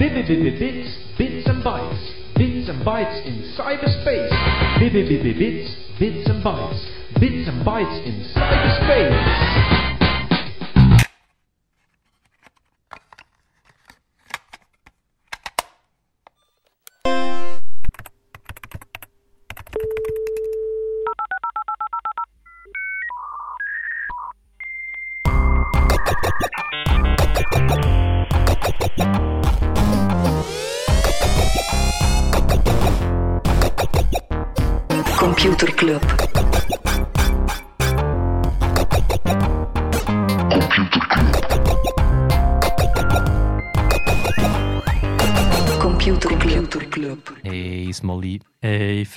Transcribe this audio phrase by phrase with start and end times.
[0.00, 2.00] bits, bits and bytes.
[2.36, 4.78] Bits and bytes in cyberspace.
[4.78, 7.20] Bit, bit, bit, bit, bits, bits and bytes.
[7.20, 9.79] Bits and bytes in cyberspace.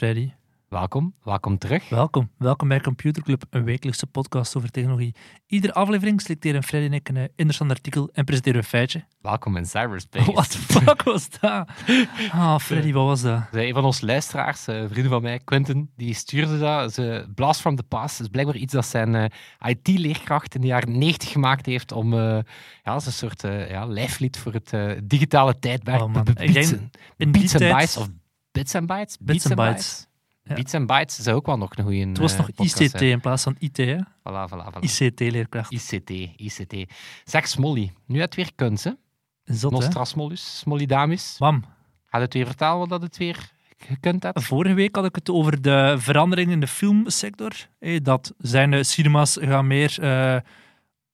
[0.03, 0.31] Freddy,
[0.67, 1.13] welkom.
[1.23, 1.89] Welkom terug.
[1.89, 2.29] welkom.
[2.37, 5.15] Welkom bij Computer Club, een wekelijkse podcast over technologie.
[5.47, 9.03] Iedere aflevering selecteren Freddy en ik een interessant artikel en presenteren een feitje.
[9.21, 10.31] Welkom in cyberspace.
[10.31, 11.69] What the fuck was dat?
[12.31, 13.41] Ah, Freddy, wat was dat?
[13.51, 16.93] Een van onze luisteraars, eh, vrienden van mij, Quentin, die stuurde dat.
[16.93, 19.25] Ze Blast from the Past is blijkbaar iets dat zijn eh,
[19.69, 22.19] IT-leerkracht in de jaren 90 gemaakt heeft om uh,
[22.83, 24.73] ja, als een soort uh, ja, lijflied voor het
[25.03, 26.33] digitale tijdperk Oh, te
[27.17, 28.07] in die tijd- Bytes of
[28.53, 29.17] Bits and Bytes?
[29.19, 30.07] Bits and Bytes.
[30.45, 30.53] Ja.
[30.53, 33.43] Beats and Bytes is ook wel nog een goede Het was nog ICT in plaats
[33.43, 33.97] van IT, hè?
[33.97, 34.79] Voilà, voilà, voilà.
[34.79, 35.71] ICT-leerkracht.
[35.71, 36.93] ICT, ICT.
[37.23, 38.91] Zeg Smolly, nu het weer kunst, hè?
[39.43, 39.77] Zot, hè?
[39.77, 41.35] Nostrasmollus, Smollydamus.
[41.39, 41.63] Mam,
[42.05, 44.43] Gaat het weer vertellen wat dat het weer gekund hebt?
[44.43, 47.51] vorige week had ik het over de verandering in de filmsector.
[48.01, 49.97] Dat zijn de cinema's gaan meer...
[50.01, 50.37] eh,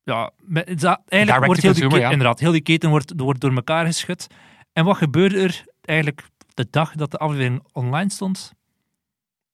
[0.03, 2.09] ja, met, dat- eigenlijk wordt heel die, consumer, ke- ja.
[2.11, 4.27] inderdaad, heel die keten wordt, wordt door elkaar geschud.
[4.73, 6.21] En wat gebeurde er eigenlijk
[6.59, 8.53] de dag dat de aflevering online stond?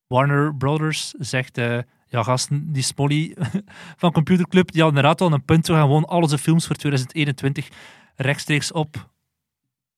[0.07, 1.57] Warner Brothers zegt...
[1.57, 3.35] eh, ja, gasten, die Smolly
[4.01, 5.67] van Computer Club, die had inderdaad al een punt.
[5.67, 7.69] We gaan gewoon al onze films voor 2021
[8.15, 9.09] rechtstreeks op...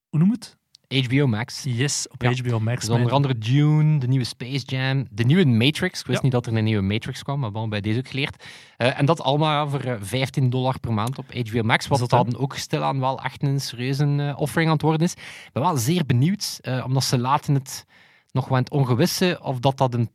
[0.09, 0.57] Hoe noem het?
[0.87, 1.63] HBO Max.
[1.63, 2.31] Yes, op Ja.
[2.31, 2.85] HBO Max.
[2.85, 5.99] Dus onder andere Dune, de nieuwe Space Jam, de nieuwe Matrix.
[5.99, 6.23] Ik wist Ja.
[6.23, 8.43] niet dat er een nieuwe Matrix kwam, maar wel bij deze ook geleerd.
[8.77, 11.87] Eh, en dat allemaal voor eh, 15 dollar per maand op HBO Max.
[11.87, 12.07] Wat hè?
[12.07, 15.13] dan ook stilaan wel echt een serieuze eh, offering aan het worden is.
[15.13, 17.85] Ik ben wel zeer benieuwd, eh, omdat ze laten het
[18.31, 20.09] nog wel in het ongewisse of dat dat een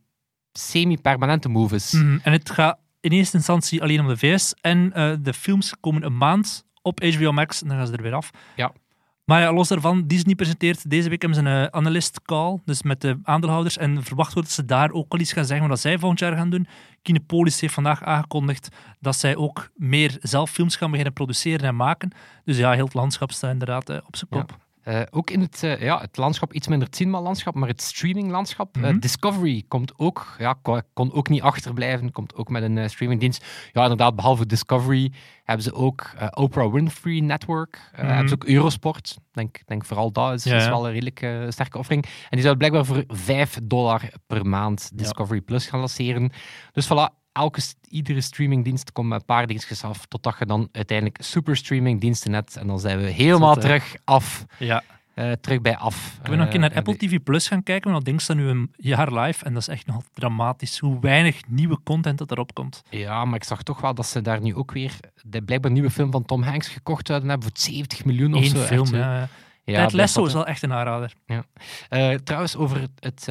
[0.51, 1.91] semi-permanente move is.
[1.91, 4.53] Mhm, En het gaat in eerste instantie alleen om de VS.
[4.61, 8.01] En eh, de films komen een maand op HBO Max en dan gaan ze er
[8.01, 8.29] weer af.
[8.55, 8.71] Ja.
[9.25, 12.83] Maar ja, los daarvan, Disney presenteert deze week hebben ze een eh, analyst call, dus
[12.83, 13.77] met de aandeelhouders.
[13.77, 16.35] En verwacht wordt dat ze daar ook wel iets gaan zeggen wat zij volgend jaar
[16.35, 16.67] gaan doen.
[17.01, 18.69] Kinepolis heeft vandaag aangekondigd
[18.99, 22.11] dat zij ook meer zelf films gaan beginnen produceren en maken.
[22.43, 24.45] Dus ja, heel het landschap staat inderdaad eh, op zijn Ja.
[24.83, 28.75] Eh, ook in het, eh, ja, het landschap, iets minder het cinema-landschap, maar het streaming-landschap.
[28.77, 28.99] Eh, Mhm.
[28.99, 33.45] Discovery komt ook, ja, kon, kon ook niet achterblijven, komt ook met een streamingdienst.
[33.71, 35.11] Ja, inderdaad, behalve Discovery
[35.43, 38.05] hebben ze ook Oprah Winfrey Network, Mhm.
[38.05, 39.17] hebben ze ook Eurosport.
[39.31, 42.03] Denk, denk vooral dat is, Ja, is wel een redelijk sterke offering.
[42.05, 46.31] En die zouden blijkbaar voor 5 dollar per maand Discovery Plus gaan lanceren.
[46.71, 51.17] Dus voilà, elke, iedere streamingdienst komt met een paar dingetjes af, totdat je dan uiteindelijk
[51.21, 52.55] super streamingdiensten hebt.
[52.55, 54.45] En dan zijn we helemaal terug af.
[54.59, 54.83] Ja.
[55.13, 56.15] Eh, terug bij af.
[56.17, 58.21] Ik ben nog een keer naar Eh, Apple TV Plus gaan kijken, want dat ding
[58.21, 59.45] staat nu een jaar live.
[59.45, 62.81] En dat is echt nog dramatisch hoe weinig nieuwe content dat erop komt.
[62.89, 65.89] Ja, maar ik zag toch wel dat ze daar nu ook weer de blijkbaar nieuwe
[65.89, 68.57] film van Tom Hanks gekocht zouden hebben voor 70 miljoen of Eén zo.
[68.59, 69.19] Film, ja.
[69.19, 69.27] ja.
[69.65, 71.13] Ja, Lasso dat- is wel echt een aanrader.
[71.89, 73.27] Eh, trouwens, over het, het,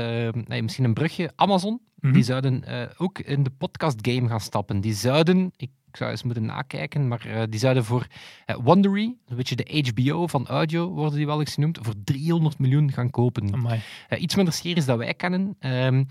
[0.49, 1.33] nee, misschien een brugje.
[1.37, 2.13] Amazon, Mhm.
[2.13, 4.81] die zouden eh, ook in de podcast game gaan stappen.
[4.81, 8.07] Die zouden, ik zou eens moeten nakijken, maar eh, die zouden voor
[8.47, 12.59] eh, Wondery, een beetje de HBO van audio, worden die wel eens genoemd, voor 300
[12.59, 13.67] miljoen gaan kopen.
[14.19, 15.57] Iets minder series dat wij kennen.
[15.59, 16.05] Ehm,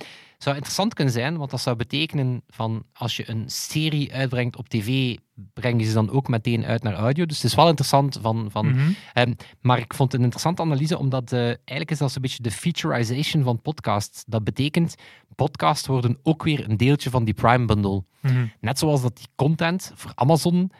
[0.43, 4.69] zou interessant kunnen zijn, want dat zou betekenen van als je een serie uitbrengt op
[4.69, 5.17] tv,
[5.53, 7.25] breng je ze dan ook meteen uit naar audio.
[7.25, 8.47] Dus het is wel interessant van...
[8.51, 8.91] van Mhm.
[9.13, 12.51] ehm, maar ik vond het een interessante analyse, omdat eigenlijk is dat een beetje de
[12.51, 14.23] featureization van podcasts.
[14.27, 14.95] Dat betekent,
[15.35, 18.03] podcasts worden ook weer een deeltje van die Prime Bundle.
[18.21, 18.45] Mhm.
[18.59, 20.71] Net zoals dat die content voor Amazon.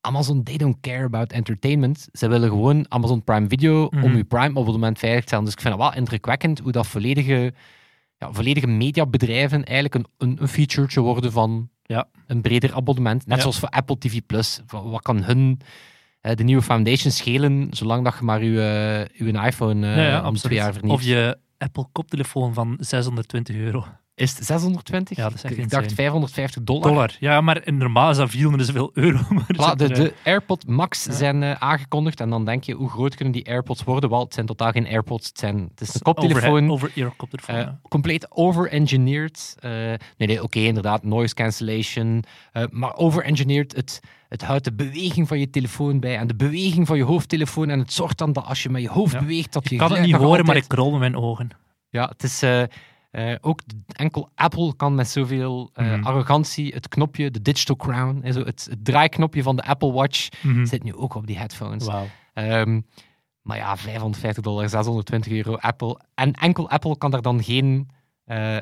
[0.00, 2.08] Amazon, they don't care about entertainment.
[2.12, 4.16] Ze willen gewoon Amazon Prime Video om Mhm.
[4.16, 5.44] je Prime-abonnement veilig te stellen.
[5.44, 7.52] Dus ik vind het wel indrukwekkend hoe dat volledige,
[8.18, 12.08] ja, volledige mediabedrijven eigenlijk een, een, een featuretje worden van Ja.
[12.26, 13.26] een breder abonnement.
[13.26, 13.42] Net Ja.
[13.42, 14.20] zoals voor Apple TV+.
[14.26, 14.60] Plus.
[14.66, 15.60] Wat kan hun
[16.20, 20.34] eh, de nieuwe foundation schelen, zolang dat je maar je, je iPhone eh Ja, om
[20.34, 20.94] twee jaar vernieuwt.
[20.96, 23.84] Of je Apple koptelefoon van 620 euro.
[24.18, 25.16] Is het 620?
[25.16, 25.94] Ja, dat is echt ik dacht insane.
[25.94, 26.82] 550 dollar.
[26.88, 27.16] Dollar.
[27.20, 29.18] Ja, maar in normaal is dat 400 zoveel euro.
[29.56, 31.12] Maar de, de AirPod Max Ja.
[31.12, 34.10] zijn eh, aangekondigd en dan denk je, hoe groot kunnen die AirPods worden?
[34.10, 36.70] Wel, het zijn totaal geen AirPods, het, zijn, het is een koptelefoon.
[36.70, 37.54] Over, over ear koptelefoon.
[37.56, 37.80] eh, ja.
[37.88, 39.56] compleet over-engineered.
[39.60, 39.98] Eh, nee,
[40.28, 42.24] nee, oké, inderdaad, noise cancellation.
[42.70, 46.96] maar over-engineered, het, het houdt de beweging van je telefoon bij en de beweging van
[46.96, 47.68] je hoofdtelefoon.
[47.70, 49.18] En het zorgt dan dat als je met je hoofd Ja.
[49.18, 51.50] beweegt, dat je Ik kan het niet horen, maar ik rol met mijn ogen.
[51.90, 52.42] Ja, het is...
[53.10, 56.02] eh, ook enkel Apple kan met zoveel eh, Mhm.
[56.02, 60.28] arrogantie het knopje, de Digital Crown, en zo, het, het draaiknopje van de Apple Watch,
[60.42, 60.64] Mhm.
[60.66, 61.84] zit nu ook op die headphones.
[61.86, 62.06] Wauw.
[62.34, 62.80] Ehm,
[63.42, 66.00] maar ja, 550 dollar, 620 euro Apple.
[66.14, 67.88] En enkel Apple kan daar dan geen.
[68.24, 68.56] eh,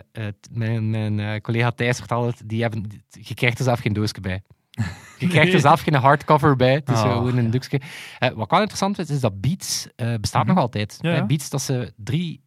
[0.51, 4.43] mijn mijn collega Thijs vertelde het, die hebben, je krijgt er zelf geen doosje bij.
[5.19, 6.73] Je krijgt er zelf geen hardcover bij.
[6.75, 7.81] Het is Oh, gewoon een doekje.
[8.19, 9.89] Eh, wat wel interessant is, is dat Beats
[10.21, 10.55] bestaat Mhm.
[10.55, 10.99] nog altijd.
[11.01, 11.27] Ja, ja.
[11.27, 12.43] Beats dat ze drie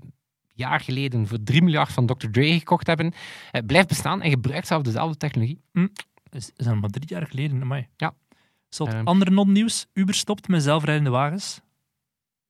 [0.60, 2.30] jaar geleden voor 3 miljard van Dr.
[2.32, 3.14] Dre gekocht hebben,
[3.52, 5.62] eh, blijft bestaan en gebruikt zelf dezelfde technologie.
[6.30, 7.62] Is, is dat maar drie jaar geleden?
[7.62, 7.88] Amai.
[7.98, 8.14] Ja.
[8.70, 8.88] Zot.
[8.88, 9.06] Ehm.
[9.08, 9.88] Andere non-nieuws.
[9.94, 11.62] Uber stopt met zelfrijdende wagens.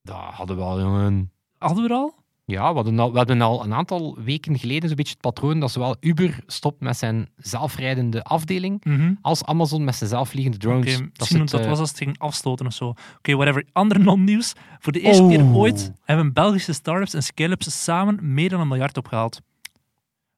[0.01, 1.31] Dat hadden we al, jongen.
[1.57, 2.15] Hadden we er al?
[2.49, 5.59] Ja, we, hadden al, we hebben al een aantal weken geleden zo'n beetje het patroon
[5.59, 9.13] dat zowel Uber stopt met zijn zelfrijdende afdeling, Mhm.
[9.21, 10.95] als Amazon met zijn zelfvliegende drones.
[10.95, 12.93] Oké, dat dat eh, was als het ging afstoten of zo.
[13.17, 13.65] Oké, whatever.
[13.71, 14.53] Andere non-nieuws.
[14.79, 15.55] Voor de eerste keer Oh.
[15.55, 19.41] ooit hebben Belgische startups en scale-ups samen meer dan een miljard opgehaald.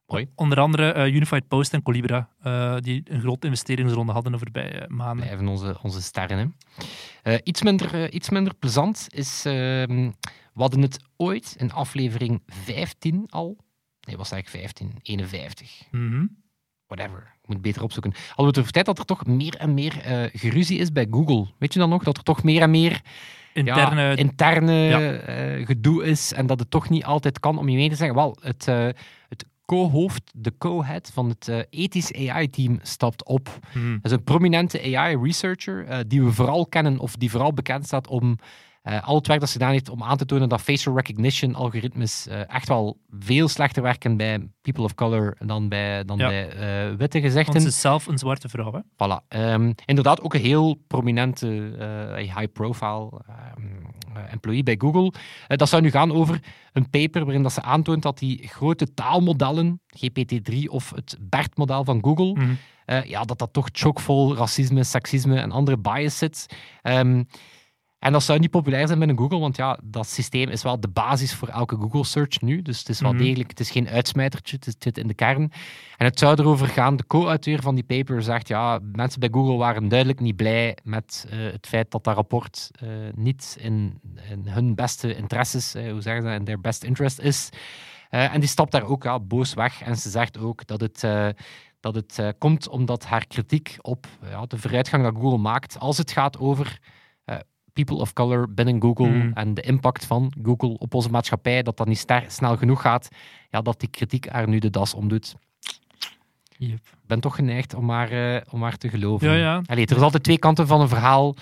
[0.08, 0.28] Mooi.
[0.36, 4.86] Onder andere eh, Unified Post en Colibra, eh, die een grote investeringsronde hadden de voorbije
[4.88, 5.26] maanden.
[5.26, 6.56] blijven onze, onze sterren.
[7.22, 7.38] Hè.
[7.44, 10.12] Iets, minder, iets minder plezant is, ehm,
[10.54, 13.58] we hadden het ooit in aflevering 15 al,
[14.08, 16.26] nee, was eigenlijk 15, 51, Mhm.
[16.88, 18.12] whatever, ik moet het beter opzoeken.
[18.14, 21.08] Hadden we het over tijd dat er toch meer en meer eh, geruzie is bij
[21.12, 21.48] Google.
[21.58, 22.04] Weet je dan nog?
[22.04, 23.02] Dat er toch meer en meer
[23.54, 24.02] Interne...
[24.02, 25.12] ja, interne Ja.
[25.14, 28.16] eh, gedoe is en dat het toch niet altijd kan om je mee te zeggen.
[28.16, 28.88] Wel, het, eh,
[29.30, 33.60] het co-hoofd, de co-head van het eh, ethisch AI-team stapt op.
[33.74, 33.92] Mhm.
[33.92, 38.38] Dat is een prominente AI-researcher die we vooral kennen of die vooral bekend staat om
[38.82, 41.56] eh, al het werk dat ze gedaan heeft om aan te tonen dat facial recognition
[41.56, 46.28] algoritmes eh, echt wel veel slechter werken bij people of color dan bij, dan Ja.
[46.28, 47.52] bij eh, witte gezichten.
[47.54, 48.80] Want ze is zelf een zwarte vrouw, hè?
[48.80, 49.28] Voilà.
[49.28, 51.48] Ehm, inderdaad, ook een heel prominente,
[52.18, 53.62] high-profile ehm,
[54.16, 55.14] eh, employee bij Google.
[55.48, 56.40] Dat zou nu gaan over
[56.74, 62.04] een paper waarin dat ze aantoont dat die grote taalmodellen, GPT-3 of het BERT-model van
[62.04, 62.54] Google, Mhm.
[63.08, 66.46] ja, dat dat toch chockvol racisme, seksisme en andere bias zit.
[66.82, 67.24] Ehm,
[68.02, 70.88] en dat zou niet populair zijn binnen Google, want ja, dat systeem is wel de
[70.88, 72.62] basis voor elke Google-search nu.
[72.62, 73.22] Dus het is wel Mhm.
[73.24, 75.52] degelijk, het is geen uitsmijtertje, het, zit in de kern.
[75.98, 79.56] En het zou erover gaan, de co-auteur van die paper zegt, ja, mensen bij Google
[79.56, 84.00] waren duidelijk niet blij met eh, het feit dat dat rapport eh, niet in,
[84.30, 87.50] in hun beste interesses, eh, hoe zeggen ze in their best interest is.
[88.10, 91.06] En die stapt daar ook ja, boos weg en ze zegt ook dat het...
[91.80, 96.12] dat het komt omdat haar kritiek op ja, de vooruitgang dat Google maakt, als het
[96.12, 96.80] gaat over
[97.86, 99.32] people of color binnen Google Mm.
[99.34, 103.10] en de impact van Google op onze maatschappij, dat dat niet snel genoeg gaat,
[103.50, 105.36] ja, dat die kritiek haar nu de das omdoet.
[106.58, 106.72] Yep.
[106.78, 109.30] Ik ben toch geneigd om maar, eh, om maar te geloven.
[109.30, 109.62] Ja, ja.
[109.66, 111.36] Allee, er is altijd twee kanten van een verhaal,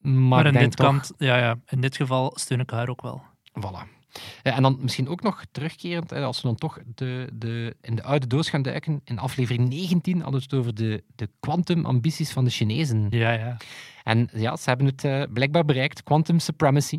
[0.00, 0.86] maar, in dit, toch...
[0.86, 3.22] kant, ja, ja, in dit geval steun ik haar ook wel.
[3.60, 3.95] Voilà.
[4.42, 7.94] Eh, En dan misschien ook nog terugkerend, eh, als we dan toch de, de, in
[7.94, 9.00] de oude doos gaan duiken.
[9.04, 13.06] In aflevering 19 hadden we het over de, de quantum-ambities van de Chinezen.
[13.10, 13.56] Ja, ja.
[14.04, 16.98] En ja, ze hebben het eh, blijkbaar bereikt, quantum supremacy.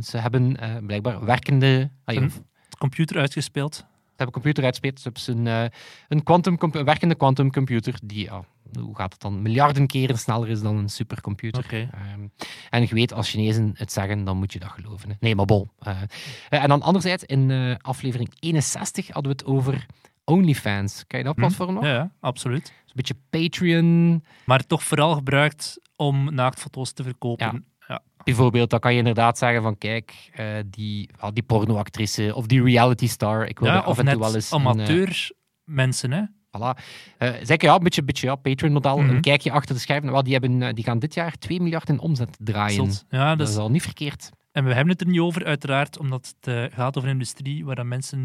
[0.00, 0.56] Ze hebben
[0.86, 1.90] blijkbaar werkende...
[2.04, 2.32] Een-
[2.78, 3.86] computer uitgespeeld.
[4.16, 5.00] Ze hebben computer uitspeeld.
[5.00, 5.78] Ze hebben een, eh,
[6.08, 8.44] een, quantum, een werkende quantumcomputer die, ja,
[8.80, 11.64] hoe gaat het dan, miljarden keren sneller is dan een supercomputer.
[11.64, 11.88] Oké.
[11.92, 12.26] Ehm,
[12.70, 15.08] en je weet, als Chinezen het zeggen, dan moet je dat geloven.
[15.08, 15.14] Hè.
[15.20, 15.68] Nee, maar bol.
[15.78, 16.02] Eh,
[16.48, 19.86] eh, en dan anderzijds, in aflevering 61 hadden we het over
[20.24, 21.04] OnlyFans.
[21.06, 21.40] Ken je dat Hm?
[21.40, 21.84] platform nog?
[21.84, 22.68] Ja, ja, absoluut.
[22.86, 24.24] Een beetje Patreon.
[24.44, 27.46] Maar toch vooral gebruikt om naaktfoto's te verkopen.
[27.46, 27.60] Ja.
[28.24, 32.62] Bijvoorbeeld, dan kan je inderdaad zeggen van, kijk, eh, die, ah, die pornoactrice of die
[32.62, 33.46] reality star.
[33.46, 34.50] Ik wil Ja, of net wel eens...
[34.50, 35.30] een, eh, amateur
[35.64, 36.22] mensen, hè?
[36.56, 36.80] Voilà.
[37.18, 39.10] Eh zeg ja, een beetje, beetje ja, Patreon-model, Mhm.
[39.14, 40.12] een kijkje achter de schermen.
[40.12, 42.92] Wel, die, hebben, die gaan dit jaar 2 miljard in omzet draaien.
[42.92, 43.04] Zot.
[43.08, 44.30] Ja, Dat is al niet verkeerd.
[44.52, 47.74] en we hebben het er niet over, uiteraard, omdat het gaat over een industrie waar
[47.74, 48.24] dan mensen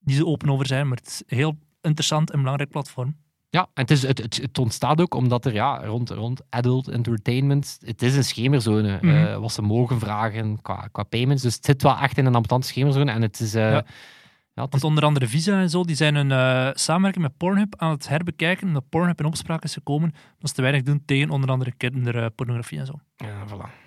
[0.00, 0.88] niet zo open over zijn.
[0.88, 3.16] Maar het is een heel interessant en belangrijk platform.
[3.50, 6.88] Ja, en het, is, het, het, het ontstaat ook omdat er ja, rond, rond adult
[6.88, 11.42] entertainment, het is een schemerzone, eh, wat ze mogen vragen qua, qua payments.
[11.42, 13.12] Dus het zit wel echt in een ambtante schemerzone.
[13.12, 13.54] En het is...
[13.54, 13.70] eh, Ja.
[13.70, 14.62] ja.
[14.62, 17.74] het is Want onder andere Visa en zo, die zijn een eh, samenwerking met Pornhub
[17.76, 18.66] aan het herbekijken.
[18.66, 22.78] Omdat Pornhub in opspraak is gekomen dat ze te weinig doen tegen onder andere kinderpornografie
[22.78, 22.94] en zo.
[23.16, 23.85] ja, voilà.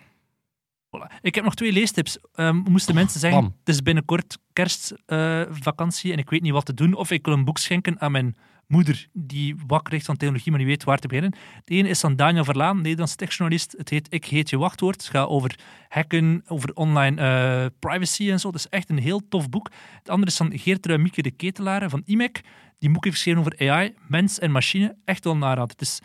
[0.89, 1.19] Voilà.
[1.21, 2.17] Ik heb nog twee leestips.
[2.33, 3.55] Ehm, moesten mensen zeggen, bam.
[3.59, 6.93] het is binnenkort kerstvakantie en ik weet niet wat te doen.
[6.93, 8.35] Of ik wil een boek schenken aan mijn
[8.67, 11.33] moeder, die wakker ligt van theologie, maar niet weet waar te beginnen.
[11.65, 13.73] De ene is van Daniel Verlaan, Nederlandse techjournalist.
[13.77, 15.01] Het heet Ik heet je wachtwoord.
[15.01, 18.47] Het gaat over hacken, over online eh, privacy en zo.
[18.47, 19.71] Het is echt een heel tof boek.
[19.97, 22.41] Het andere is van Geert Mieke de Ketelaar van IMEC.
[22.79, 24.95] Die boek heeft geschreven over AI, mens en machine.
[25.05, 25.67] Echt wel aanrader.
[25.67, 25.99] Het is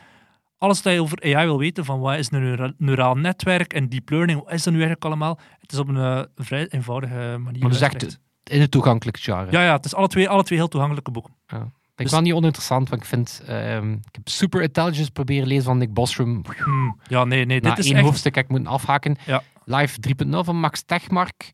[0.65, 3.89] alles dat je over AI wil weten, van wat is een neura- neuraal netwerk en
[3.89, 5.39] deep learning, wat is dat nu eigenlijk allemaal?
[5.59, 9.51] Het is op een eh, vrij eenvoudige manier Maar dus echt in het toegankelijke genre.
[9.51, 11.33] Ja, ja, het is alle twee, alle twee heel toegankelijke boeken.
[11.47, 13.43] Ik vind Dus- wel niet oninteressant, want ik vind...
[13.47, 16.43] ehm, ik heb Super Intelligence proberen lezen van Nick Bostrom.
[16.65, 16.99] Hmm.
[17.09, 18.05] Ja, nee, nee, Na dit is één echt...
[18.05, 19.17] hoofdstuk heb ik moeten afhaken.
[19.27, 19.43] Ja.
[19.65, 21.51] Live 3.0 van Max Tegmark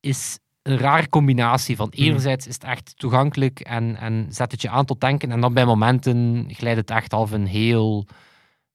[0.00, 2.04] is een rare combinatie van Hmm.
[2.04, 5.54] enerzijds is het echt toegankelijk en, en zet het je aan tot denken en dan
[5.54, 8.06] bij momenten glijdt het echt af een heel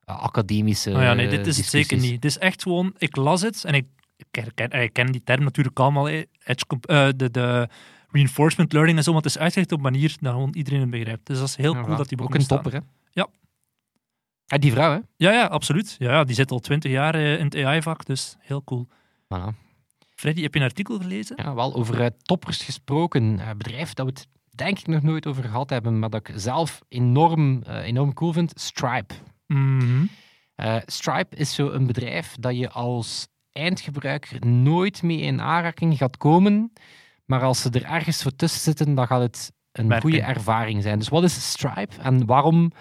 [0.06, 2.12] academische Oh ja, nee, dit is het zeker niet.
[2.12, 3.86] Het is echt gewoon, ik las het en ik,
[4.18, 6.10] ik, herken, eh, ik ken die term natuurlijk allemaal.
[6.10, 7.68] eh, Edge, eh, de, de
[8.12, 10.90] reinforcement learning en zo, want het is uitgelegd op een manier dat gewoon iedereen het
[10.90, 11.26] begrijpt.
[11.28, 12.62] Dus dat is heel Ja, cool dat die Ook boeken een bestaan.
[12.64, 12.88] topper, hè?
[13.22, 13.28] Ja.
[14.46, 15.00] Ja, die vrouw, hè?
[15.16, 15.96] Ja, ja, absoluut.
[16.00, 18.88] Ja, ja, die zit al twintig jaar eh, in het AI-vak, dus heel cool.
[19.24, 19.64] Voilà.
[20.16, 21.36] Freddy, heb je een artikel gelezen?
[21.44, 23.24] Ja, wel over eh, toppers gesproken.
[23.50, 26.34] Een bedrijf dat we het denk ik nog nooit over gehad hebben, maar dat ik
[26.40, 28.52] zelf enorm, eh, enorm cool vind.
[28.56, 29.14] Stripe.
[29.48, 30.06] Mhm.
[30.56, 36.18] Eh, Stripe is zo een bedrijf dat je als eindgebruiker nooit mee in aanraking gaat
[36.18, 36.74] komen,
[37.26, 40.10] maar als ze er ergens voor tussen zitten, dan gaat het een Merken.
[40.10, 41.00] goede ervaring zijn.
[41.00, 42.72] Dus wat is Stripe en waarom,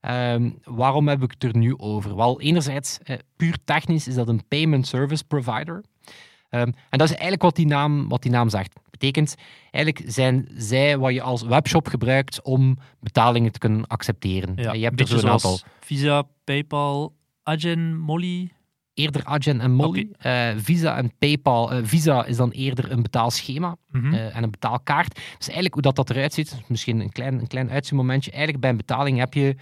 [0.00, 2.16] ehm, waarom heb ik het er nu over?
[2.16, 5.84] Wel, enerzijds, eh, puur technisch is dat een payment service provider.
[6.60, 8.72] Ehm, en dat is eigenlijk wat die naam, wat die naam zegt.
[8.90, 9.34] Betekent,
[9.70, 14.52] eigenlijk zijn zij wat je als webshop gebruikt om betalingen te kunnen accepteren.
[14.56, 15.58] Ja, je hebt er zo'n aantal.
[15.80, 18.50] Visa, PayPal, Adyen, Molly.
[18.94, 20.08] eerder Adyen en Molly.
[20.18, 21.72] Eh, Visa en PayPal.
[21.72, 24.14] eh, Visa is dan eerder een betaalschema Mhm.
[24.14, 25.14] eh, en een betaalkaart.
[25.14, 27.68] Dus eigenlijk hoe dat, dat eruit ziet, misschien een klein, een klein.
[27.70, 29.56] Eigenlijk bij een betaling heb je,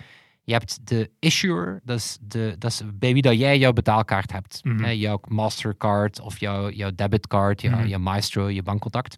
[0.45, 4.33] je hebt de issuer, dat is, de, dat is bij wie dat jij jouw betaalkaart
[4.33, 4.61] hebt.
[4.65, 4.85] Mhm.
[4.85, 7.87] Eh, jouw Mastercard of jouw, jouw debitcard, jouw, Mhm.
[7.87, 9.17] jouw Maestro, je bankcontact.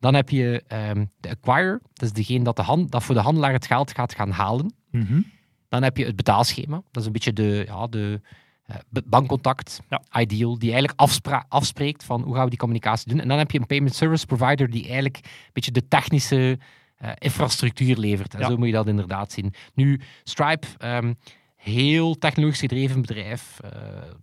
[0.00, 3.20] Dan heb je ehm, de acquirer, dat is degene dat, de hand, dat voor de
[3.20, 4.74] handelaar het geld gaat gaan halen.
[4.90, 5.20] Mhm.
[5.68, 6.76] Dan heb je het betaalschema.
[6.90, 8.20] Dat is een beetje de, ja, de
[8.66, 10.20] eh, bankcontact, Ja.
[10.20, 13.20] ideal, die eigenlijk afspra- afspreekt van hoe gaan we die communicatie doen.
[13.20, 16.58] En dan heb je een payment service provider die eigenlijk een beetje de technische
[16.98, 18.34] eh, infrastructuur levert.
[18.34, 18.46] En Ja.
[18.48, 19.54] zo moet je dat inderdaad zien.
[19.74, 21.12] Nu, Stripe, ehm,
[21.56, 23.70] heel technologisch gedreven bedrijf, eh,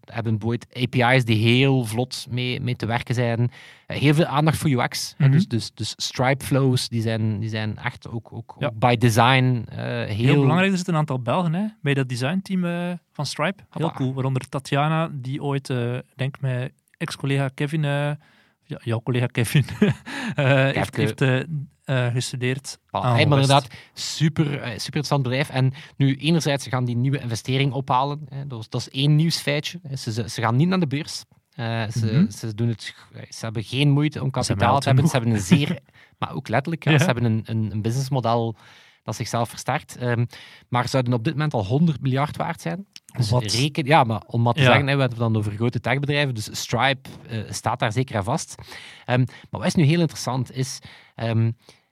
[0.06, 3.52] hebben bijvoorbeeld API's die heel vlot mee, mee te werken zijn.
[3.88, 5.14] Eh, heel veel aandacht voor UX.
[5.18, 5.32] Mhm.
[5.32, 8.68] dus, dus, dus Stripe flows, die zijn, die zijn echt ook, ook, Ja.
[8.68, 10.06] ook by design heel...
[10.08, 12.62] Heel belangrijk, er zitten een aantal Belgen hè, bij dat designteam
[13.12, 13.64] van Stripe.
[13.70, 13.98] Heel Hoppa.
[13.98, 14.14] cool.
[14.14, 15.74] Waaronder Tatjana, die ooit,
[16.16, 17.82] denk met ex-collega Kevin,
[18.66, 19.66] ja, jouw collega Kevin,
[20.36, 21.40] eh, heeft, eh,
[21.84, 22.80] eh, gestudeerd.
[22.90, 25.50] Aan hey, maar inderdaad, super, super interessant bedrijf.
[25.50, 28.26] En nu, enerzijds gaan die nieuwe investering ophalen.
[28.30, 29.80] Hè, dat, is, dat is één nieuwsfeitje.
[29.98, 31.24] Ze, ze, ze gaan niet naar de beurs.
[31.56, 32.30] Ze, Mhm.
[32.30, 32.96] ze, doen het,
[33.30, 35.08] ze hebben geen moeite om kapitaal al te hebben.
[35.08, 35.80] Ze hebben een zeer,
[36.20, 36.98] maar ook letterlijk, ja, Ja.
[36.98, 38.56] ze hebben een, een, een businessmodel
[39.04, 39.98] dat zichzelf versterkt.
[39.98, 40.26] Ehm,
[40.70, 42.86] maar zouden op dit moment al 100 miljard waard zijn.
[43.18, 43.44] Dus Wat?
[43.54, 44.66] reken, ja, maar om maar te Ja.
[44.66, 48.16] zeggen, hè, we hebben het dan over grote techbedrijven, dus Stripe eh, staat daar zeker
[48.18, 48.56] aan vast.
[49.06, 50.80] Ehm, maar wat is nu heel interessant is,
[51.16, 51.52] ehm,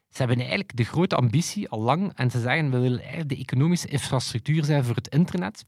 [0.10, 3.38] ze hebben eigenlijk de grote ambitie al lang en ze zeggen, we willen eigenlijk de
[3.38, 5.66] economische infrastructuur zijn voor het internet.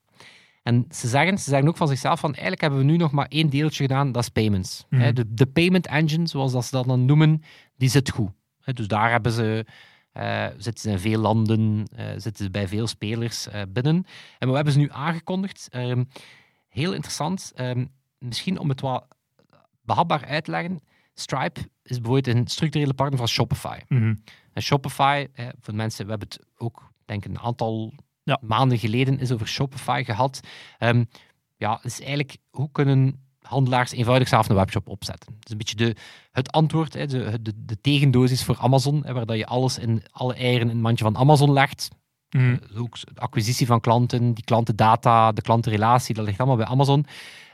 [0.64, 3.28] En ze zeggen, ze zeggen ook van zichzelf van, eigenlijk hebben we nu nog maar
[3.30, 4.86] één deeltje gedaan, dat is payments.
[4.90, 5.02] Mhm.
[5.02, 7.42] Hè, De, de payment engine, zoals dat ze dat dan noemen,
[7.78, 8.30] die zit goed.
[8.62, 9.66] Hè, Dus daar hebben ze,
[10.16, 14.06] eh, zitten ze in veel landen, eh, zitten ze bij veel spelers eh, binnen.
[14.40, 15.68] En wat hebben ze nu aangekondigd?
[15.72, 16.04] Ehm,
[16.68, 17.86] heel interessant, ehm,
[18.18, 19.08] misschien om het wat
[19.82, 20.82] behapbaar uit te leggen.
[21.14, 23.80] Stripe is bijvoorbeeld een structurele partner van Shopify.
[23.88, 24.16] Mhm.
[24.54, 27.94] En Shopify, eh, voor de mensen, we hebben het ook, denk ik, een aantal
[28.24, 28.40] Ja.
[28.42, 30.40] maanden geleden is over Shopify gehad.
[30.78, 31.04] Ehm,
[31.58, 35.34] ja, is eigenlijk, hoe kunnen handelaars eenvoudig zelf een webshop opzetten?
[35.34, 35.96] Dat is een beetje de,
[36.32, 40.04] het antwoord, hè, de, de, de tegendosis voor Amazon, hè, waar dat je alles in,
[40.12, 41.90] alle eieren in het mandje van Amazon legt.
[42.30, 42.58] Mhm.
[42.74, 47.06] Eh, ook de acquisitie van klanten, die klantendata, de klantenrelatie, dat ligt allemaal bij Amazon.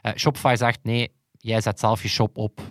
[0.01, 2.61] Eh, Shopify zegt, nee, jij zet zelf je shop op.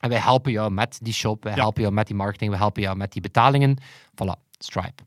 [0.00, 1.60] En wij helpen jou met die shop, wij Ja.
[1.60, 3.76] helpen jou met die marketing, wij helpen jou met die betalingen.
[4.14, 5.02] Voilà, Stripe.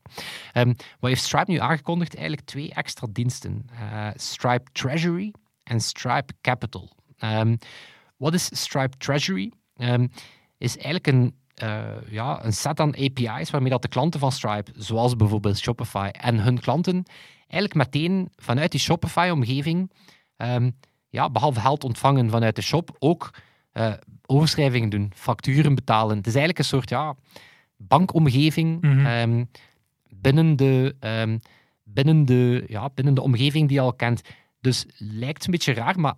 [0.52, 0.68] Ehm,
[1.00, 2.14] wat heeft Stripe nu aangekondigd?
[2.14, 3.66] Eigenlijk twee extra diensten.
[3.78, 6.90] Eh, Stripe Treasury en Stripe Capital.
[7.18, 7.56] Ehm,
[8.16, 9.52] wat is Stripe Treasury?
[9.76, 10.06] Ehm,
[10.58, 14.72] is eigenlijk een, eh, ja, een set aan API's waarmee dat de klanten van Stripe,
[14.76, 17.02] zoals bijvoorbeeld Shopify en hun klanten,
[17.48, 19.92] eigenlijk meteen vanuit die Shopify-omgeving,
[20.36, 20.70] ehm,
[21.08, 23.30] ja, behalve geld ontvangen vanuit de shop, ook
[23.72, 23.92] eh,
[24.26, 26.16] overschrijvingen doen, facturen betalen.
[26.16, 27.14] Het is eigenlijk een soort ja,
[27.76, 29.44] bankomgeving Mhm.
[30.08, 30.94] binnen, de,
[31.84, 34.22] binnen, de, ja, binnen de omgeving die je al kent.
[34.60, 36.14] Dus lijkt een beetje raar, maar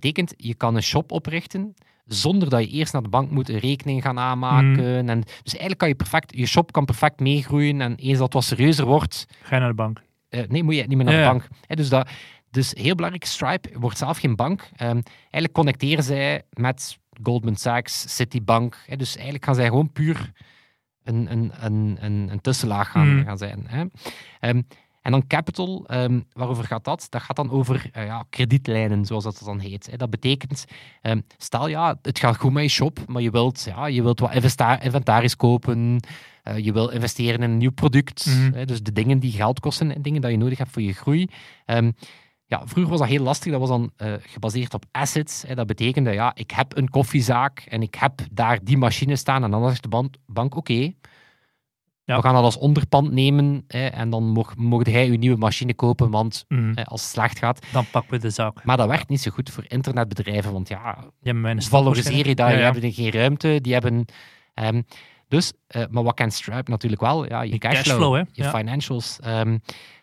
[0.00, 1.74] betekent je kan een shop oprichten
[2.04, 5.08] zonder dat je eerst naar de bank moet een rekening gaan aanmaken.
[5.08, 8.32] En, dus eigenlijk kan je perfect, je shop kan perfect meegroeien en eens dat het
[8.32, 10.02] wat serieuzer wordt, Ga je naar de bank.
[10.28, 11.48] eh, nee, moet je niet meer naar Ja, de bank.
[11.78, 12.08] Dus, dat,
[12.50, 14.68] dus heel belangrijk, Stripe wordt zelf geen bank.
[14.76, 18.76] Ehm, eigenlijk connecteren zij met Goldman Sachs, Citibank.
[18.96, 20.32] Dus eigenlijk gaan zij gewoon puur
[21.04, 23.24] een, een, een, een, een tussenlaag gaan, Mhm.
[23.26, 23.68] gaan zijn.
[25.06, 27.06] En dan capital, ehm, waarover gaat dat?
[27.08, 29.90] Dat gaat dan over eh, ja, kredietlijnen, zoals dat dan heet.
[29.90, 29.96] Hè.
[29.96, 30.64] Dat betekent,
[31.02, 34.20] ehm, stel ja, het gaat goed met je shop, maar je wilt, ja, je wilt
[34.20, 34.34] wat
[34.82, 36.00] inventaris kopen,
[36.42, 38.26] eh, je wil investeren in een nieuw product.
[38.26, 38.52] Mhm.
[38.52, 40.92] Hè, dus de dingen die geld kosten en dingen dat je nodig hebt voor je
[40.92, 41.28] groei.
[41.64, 41.90] Ehm,
[42.46, 43.50] ja, vroeger was dat heel lastig.
[43.50, 45.44] Dat was dan eh, gebaseerd op assets.
[45.46, 45.54] Hè.
[45.54, 49.44] Dat betekende, ja, ik heb een koffiezaak en ik heb daar die machine staan.
[49.44, 50.92] En dan zegt de bank, bank oké,
[52.06, 52.16] Ja.
[52.16, 53.64] we gaan dat als onderpand nemen.
[53.68, 56.72] Hè, en dan mocht, mocht jij je nieuwe machine kopen, want Mhm.
[56.74, 57.66] hè, als het slecht gaat.
[57.72, 58.64] Dan pakken we de zaak.
[58.64, 60.98] Maar dat werkt niet zo goed voor internetbedrijven, want ja,
[61.56, 62.80] valoriseer je daar, waarschijnlijk.
[62.80, 64.04] die hebben geen ruimte, die hebben...
[64.54, 64.82] ehm,
[65.28, 67.26] dus, eh, maar wat kan Stripe natuurlijk wel?
[67.28, 68.50] Ja, je, cashflow, je Ja.
[68.50, 69.18] financials.
[69.20, 69.58] ehm,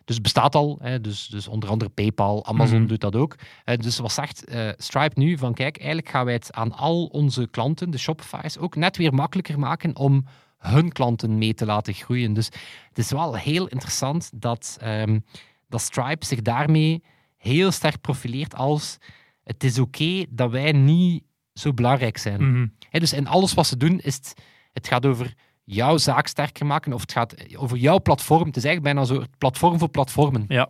[0.05, 2.87] dus bestaat al, hè, dus, dus onder andere PayPal, Amazon Mhm.
[2.87, 3.35] doet dat ook.
[3.63, 5.37] Eh, dus wat zegt eh, Stripe nu?
[5.37, 9.13] Van kijk, eigenlijk gaan wij het aan al onze klanten, de Shopify's, ook net weer
[9.13, 10.25] makkelijker maken om
[10.71, 12.33] hun klanten mee te laten groeien.
[12.33, 12.45] Dus
[12.89, 15.19] het is wel heel interessant dat, ehm,
[15.67, 17.03] dat Stripe zich daarmee
[17.37, 18.97] heel sterk profileert als
[19.43, 22.73] het is oké dat wij niet zo belangrijk zijn.
[22.89, 24.33] Hè, dus in alles wat ze doen, is het,
[24.73, 28.47] het gaat over jouw zaak sterker maken of het gaat over jouw platform.
[28.47, 30.45] Het is eigenlijk bijna zo platform voor platformen.
[30.47, 30.69] Ja.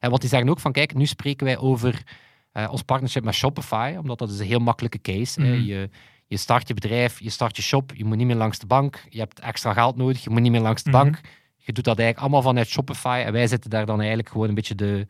[0.00, 2.02] En wat die zeggen ook van, kijk, nu spreken wij over
[2.52, 5.40] eh, ons partnership met Shopify, omdat dat is een heel makkelijke case.
[5.40, 5.60] Mhm.
[5.60, 5.90] Je,
[6.32, 9.04] je start je bedrijf, je start je shop, je moet niet meer langs de bank,
[9.08, 10.98] je hebt extra geld nodig, je moet niet meer langs de Mhm.
[11.02, 11.20] bank.
[11.56, 14.54] Je doet dat eigenlijk allemaal vanuit Shopify en wij zitten daar dan eigenlijk gewoon een
[14.54, 15.06] beetje de,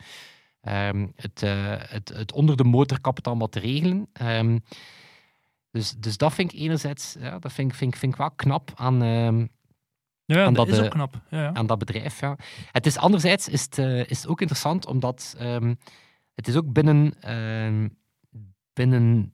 [0.61, 4.09] ehm, het, eh, het, het onder de motorkapitaal wat te regelen.
[4.13, 4.59] Ehm,
[5.71, 8.71] dus, dus dat vind ik enerzijds ja, dat vind, ik- vind, vind ik wel knap
[8.75, 9.47] aan, ehm,
[10.25, 11.21] Ja, dat, dat is ook knap.
[11.31, 11.53] Ja, ja.
[11.55, 12.21] aan dat bedrijf.
[12.21, 12.37] Ja.
[12.73, 15.35] Het is anderzijds is het, eh, is het ook interessant omdat
[16.35, 17.15] het is ook binnen,
[18.73, 19.33] binnen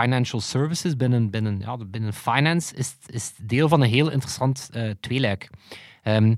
[0.00, 4.90] financial services, binnen, binnen, ja, binnen finance, is, is deel van een heel interessant eh
[5.00, 5.50] tweeluik.
[6.02, 6.28] Ehm,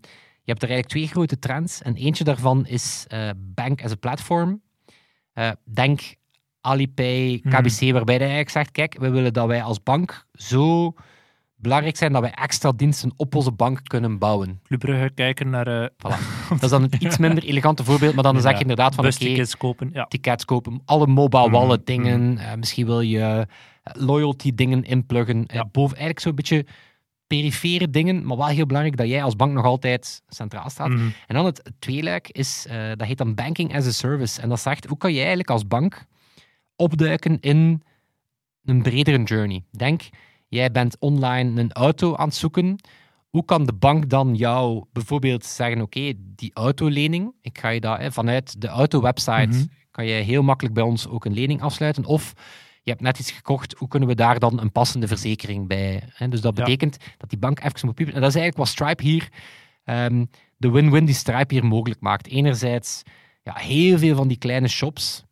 [0.42, 3.96] je hebt er eigenlijk twee grote trends en eentje daarvan is eh, bank as a
[3.96, 4.62] platform.
[5.32, 6.00] Eh, denk
[6.60, 7.52] Alipay, Hmm.
[7.52, 10.94] KBC, waarbij je eigenlijk zegt, kijk, we willen dat wij als bank zo
[11.60, 14.60] belangrijk zijn dat wij extra diensten op onze bank kunnen bouwen.
[14.64, 15.86] Club Brugge kijken naar uh,
[16.48, 19.16] Dat is dan een iets minder elegante voorbeeld, maar dan zeg je inderdaad van oké,
[19.16, 19.90] bustickets kopen.
[19.92, 20.04] Ja.
[20.04, 23.20] tickets kopen, alle mobile Mhm, wallet dingen, eh, misschien wil je
[23.82, 25.64] eh, loyalty dingen inpluggen, Ja.
[25.64, 26.66] boven eigenlijk zo'n beetje
[27.26, 30.88] perifere dingen, maar wel heel belangrijk dat jij als bank nog altijd centraal staat.
[30.88, 31.08] Mhm.
[31.26, 32.66] En dan het tweeluik is,
[32.96, 34.40] dat heet dan banking as a service.
[34.40, 36.04] En dat zegt, hoe kan jij eigenlijk als bank
[36.76, 37.82] opduiken in
[38.64, 39.64] een bredere journey?
[39.70, 40.02] Denk,
[40.48, 42.76] jij bent online een auto aan het zoeken.
[43.28, 47.98] Hoe kan de bank dan jou bijvoorbeeld zeggen, oké, die autolening, ik ga je dat
[47.98, 49.64] hè, vanuit de auto-website, Mhm.
[49.90, 52.04] kan je heel makkelijk bij ons ook een lening afsluiten.
[52.04, 52.32] Of
[52.82, 56.02] je hebt net iets gekocht, hoe kunnen we daar dan een passende verzekering bij?
[56.12, 56.28] Hè?
[56.28, 56.64] Dus dat Ja.
[56.64, 58.14] betekent dat die bank even moet piepen.
[58.14, 59.28] En dat is eigenlijk wat Stripe hier,
[59.84, 60.24] ehm,
[60.56, 62.26] de win-win die Stripe hier mogelijk maakt.
[62.26, 63.02] Enerzijds,
[63.42, 65.24] ja, heel veel van die kleine shops,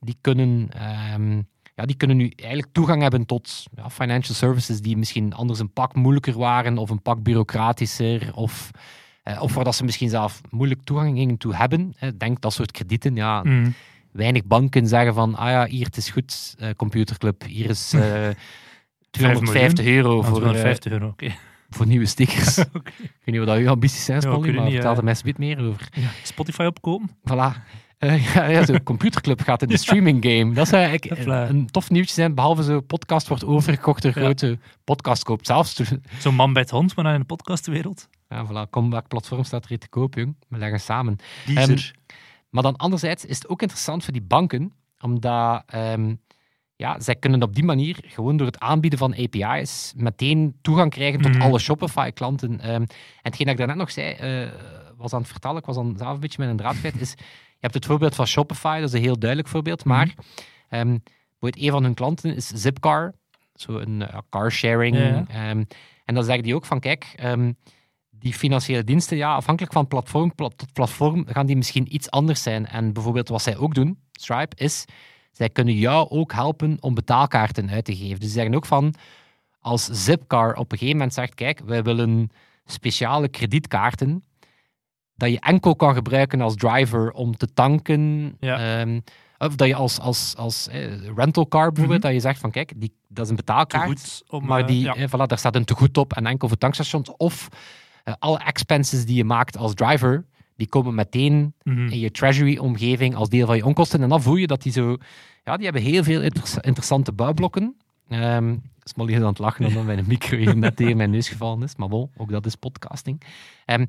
[0.00, 1.42] die kunnen, ehm,
[1.78, 5.72] ja, die kunnen nu eigenlijk toegang hebben tot ja, financial services die misschien anders een
[5.72, 8.70] pak moeilijker waren of een pak bureaucratischer of,
[9.22, 11.92] eh, of waar dat ze misschien zelf moeilijk toegang gingen toe hebben.
[11.96, 12.16] Hè.
[12.16, 13.70] Denk dat soort kredieten, ja, Mhm.
[14.12, 18.28] weinig banken zeggen van, ah ja, hier, het is goed, eh, computerclub, hier is eh
[19.10, 21.34] 250 euro Ah, voor, eh, 250 euro, oké.
[21.70, 22.58] voor nieuwe stickers.
[22.58, 22.68] Ik
[23.24, 24.96] weet niet wat uw ambities zijn, Ja, het maar niet, vertel eh.
[24.98, 25.88] er mij eens meer over.
[25.92, 26.08] Ja.
[26.22, 27.10] Spotify opkomen?
[27.10, 27.56] Voilà.
[27.98, 30.54] Eh, ja, ja, zo'n computerclub gaat in de streaming game.
[30.54, 34.20] Dat zou eigenlijk een, een tof nieuwtje zijn, behalve zo'n podcast wordt overgekocht door Ja.
[34.20, 35.46] grote podcast koopt.
[35.46, 35.80] Zelfs
[36.18, 38.08] Zo'n man bij het hond, maar dan in de podcastwereld.
[38.28, 38.70] Ja, voilà.
[38.70, 40.36] Kom, welk platform staat er te koop, jong?
[40.48, 41.16] We leggen samen.
[41.46, 41.94] Deezer.
[42.50, 46.14] Maar dan anderzijds is het ook interessant voor die banken, omdat ehm,
[46.76, 51.20] ja, zij kunnen op die manier, gewoon door het aanbieden van API's, meteen toegang krijgen
[51.20, 51.42] tot Mhm.
[51.42, 52.60] alle Shopify-klanten.
[52.60, 52.86] Ehm, en
[53.22, 54.52] hetgeen dat ik daarnet nog zei, eh,
[54.96, 57.14] was aan het vertellen, ik was dan zelf een beetje met een draad kwijt, is,
[57.58, 60.14] hebt het voorbeeld van Shopify, dat is een heel duidelijk voorbeeld, maar
[60.68, 63.14] bijvoorbeeld een van hun klanten is Zipcar,
[63.54, 64.96] zo een eh, carsharing.
[64.96, 65.64] Ja, ehm,
[66.04, 67.52] en dan zeggen die ook van, kijk, ehm,
[68.10, 72.42] die financiële diensten, ja, afhankelijk van platform pla- tot platform, gaan die misschien iets anders
[72.42, 72.66] zijn.
[72.66, 74.84] En bijvoorbeeld wat zij ook doen, Stripe, is,
[75.32, 78.20] zij kunnen jou ook helpen om betaalkaarten uit te geven.
[78.20, 78.94] Dus ze zeggen ook van,
[79.60, 82.30] als Zipcar op een gegeven moment zegt, kijk, wij willen
[82.64, 84.24] speciale kredietkaarten,
[85.18, 88.34] dat je enkel kan gebruiken als driver om te tanken.
[88.40, 88.80] Ja.
[88.80, 89.00] ehm,
[89.38, 92.12] of dat je als, als, als eh, rental car bijvoorbeeld, Mhm.
[92.12, 94.22] dat je zegt van, kijk, die, dat is een betaalkaart.
[94.28, 94.46] om...
[94.46, 94.94] Maar eh, die, ja.
[94.94, 97.10] eh, voilà, daar staat een tegoed op en enkel voor tankstations.
[97.16, 97.48] Of
[98.18, 100.24] alle expenses die je maakt als driver,
[100.56, 101.86] die komen meteen Mhm.
[101.88, 104.02] in je treasury-omgeving als deel van je onkosten.
[104.02, 104.96] En dan voel je dat die zo...
[105.44, 107.76] Ja, die hebben heel veel inter- interessante bouwblokken.
[108.08, 111.62] Ehm Smolly is aan het lachen omdat mijn micro hier net tegen mijn neus gevallen
[111.62, 111.76] is.
[111.76, 113.22] Maar bon, ook dat is podcasting.
[113.64, 113.86] Ehm,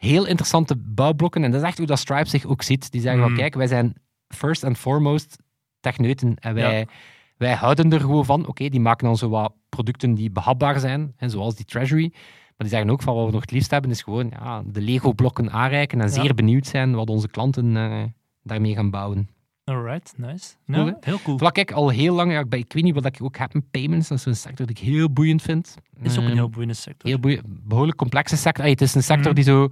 [0.00, 1.44] heel interessante bouwblokken.
[1.44, 2.90] En dat is echt hoe dat Stripe zich ook ziet.
[2.92, 3.40] Die zeggen van, Mhm.
[3.40, 3.94] kijk, wij zijn
[4.28, 5.36] first and foremost
[5.80, 6.34] techneuten.
[6.38, 6.84] En wij, Ja.
[7.36, 8.46] wij houden er gewoon van.
[8.46, 11.12] Oké, die maken dan zo wat producten die behapbaar zijn.
[11.16, 12.08] Hè, zoals die treasury.
[12.12, 14.80] Maar die zeggen ook van, wat we nog het liefst hebben, is gewoon ja, de
[14.80, 16.00] Lego-blokken aanreiken.
[16.00, 16.12] En Ja.
[16.12, 18.02] zeer benieuwd zijn wat onze klanten eh,
[18.42, 19.28] daarmee gaan bouwen.
[19.70, 20.54] Alright, nice.
[20.66, 21.38] Ja, heel cool.
[21.38, 23.70] Vlak ik al heel lang, ja, ik, ik weet niet wat ik ook heb met
[23.70, 24.08] payments.
[24.08, 25.74] Dat is een sector die ik heel boeiend vind.
[26.02, 27.08] is ook een Ehm, heel boeiende sector.
[27.10, 28.60] heel boeiend, behoorlijk complexe sector.
[28.60, 29.34] Allee, het is een sector Mhm.
[29.34, 29.68] die zo...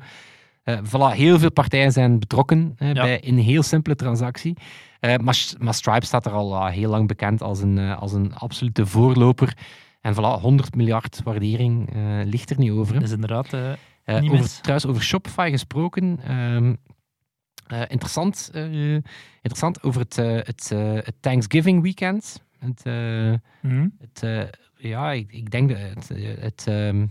[0.65, 2.93] eh voilà, heel veel partijen zijn betrokken Ja.
[2.93, 4.57] bij een heel simpele transactie.
[5.01, 8.13] Eh, maar, maar Stripe staat er al ah, heel lang bekend als een, eh, als
[8.13, 9.57] een absolute voorloper.
[10.01, 12.93] En voilà, 100 miljard waardering eh, ligt er niet over.
[12.95, 12.99] hè.
[13.01, 13.53] Dat is inderdaad...
[13.53, 13.73] eh,
[14.05, 16.19] Eh, Niet over, trouwens, over Shopify gesproken.
[16.27, 16.75] ehm,
[17.69, 18.95] eh, interessant, eh,
[19.43, 20.69] interessant over het, eh, het,
[21.05, 22.43] het Thanksgiving weekend.
[22.59, 22.85] Het,
[23.63, 23.89] mhm.
[23.99, 26.09] het, ja, ik, ik denk dat het,
[26.41, 27.07] het, ehm,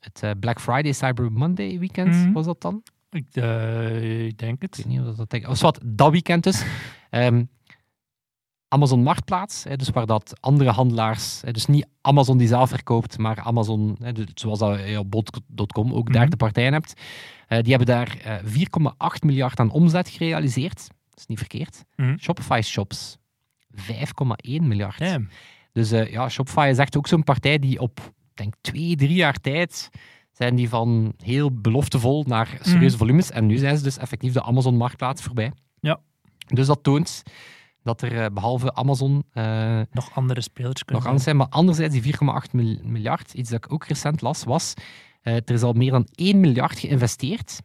[0.00, 2.32] het Black Friday Cyber Monday weekend Mhm.
[2.32, 2.82] was dat dan?
[3.10, 3.26] ik,
[4.28, 4.76] ik denk Ik het.
[4.76, 6.64] weet niet of dat dat denk, of wat dat weekend is.
[7.10, 7.44] Ehm,
[8.72, 13.18] Amazon Marktplaats, hè, dus waar dat andere handelaars, hè, dus niet Amazon die zelf verkoopt,
[13.18, 16.12] maar Amazon, hè, zoals dat je op bot.com ook Mhm.
[16.12, 17.00] daar de partijen hebt,
[17.48, 20.76] eh, die hebben daar eh, 4,8 miljard aan omzet gerealiseerd.
[21.10, 21.84] Dat is niet verkeerd.
[21.96, 22.16] Mhm.
[22.18, 23.16] Shopify shops
[23.70, 24.98] 5,1 miljard.
[24.98, 25.28] Damn.
[25.72, 29.40] Dus eh, ja, Shopify is echt ook zo'n partij die op, denk twee, drie jaar
[29.40, 29.88] tijd
[30.32, 33.04] zijn die van heel beloftevol naar serieuze Mhm.
[33.04, 33.30] volumes.
[33.30, 35.52] En nu zijn ze dus effectief de Amazon-marktplaats voorbij.
[35.80, 36.00] Ja.
[36.46, 37.22] Dus dat toont
[37.82, 41.36] dat er eh, behalve Amazon eh, Nog andere spelers nog kunnen anders zijn.
[41.36, 44.74] Maar anderzijds, die 4,8 mil- miljard, iets dat ik ook recent las, was
[45.22, 47.58] eh, er is al meer dan 1 miljard geïnvesteerd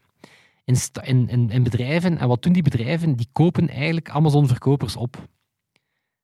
[0.65, 2.17] in, in, in, in bedrijven.
[2.17, 3.15] En wat doen die bedrijven?
[3.15, 5.27] Die kopen eigenlijk Amazon-verkopers op.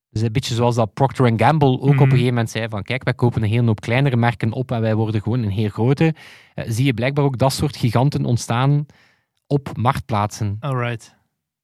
[0.10, 2.02] Dus een beetje zoals dat Procter Gamble ook op Mhm.
[2.02, 4.82] een gegeven moment zei van kijk, wij kopen een hele hoop kleinere merken op en
[4.82, 6.16] wij worden gewoon een heel grote.
[6.56, 8.86] Zie je blijkbaar ook dat soort giganten ontstaan
[9.48, 10.58] op marktplaatsen.
[10.60, 11.16] Alright.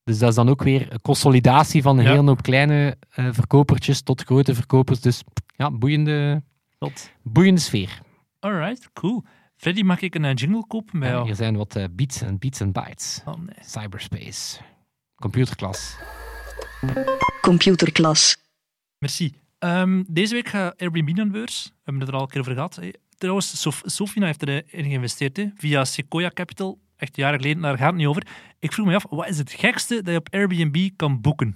[0.09, 2.09] Dus dat is dan ook weer een consolidatie van een Ja.
[2.11, 4.99] hele hoop kleine eh, verkopertjes tot grote verkopers.
[5.01, 5.23] Dus
[5.55, 6.43] ja, boeiende,
[6.77, 7.11] Tot.
[7.23, 8.01] boeiende sfeer.
[8.39, 9.23] Alright, cool.
[9.57, 11.25] Freddy, mag ik een eh, jingle kopen bij jou?
[11.25, 13.21] hier zijn wat eh, beats en beats en bytes.
[13.25, 13.55] Oh nee.
[13.61, 14.59] Cyberspace.
[15.15, 15.95] Computerklas.
[17.41, 18.37] Computerklas.
[18.97, 19.33] Merci.
[19.59, 21.63] Ehm, deze week gaat Airbnb aan de beurs.
[21.65, 22.77] We hebben het er al een keer over gehad.
[22.77, 26.79] Eh, Trouwens, Sof- Sofina heeft erin geïnvesteerd hè, via Sequoia Capital.
[26.99, 28.27] Echt jaren geleden, daar gaat het niet over.
[28.59, 31.55] Ik vroeg me af, wat is het gekste dat je op Airbnb kan boeken?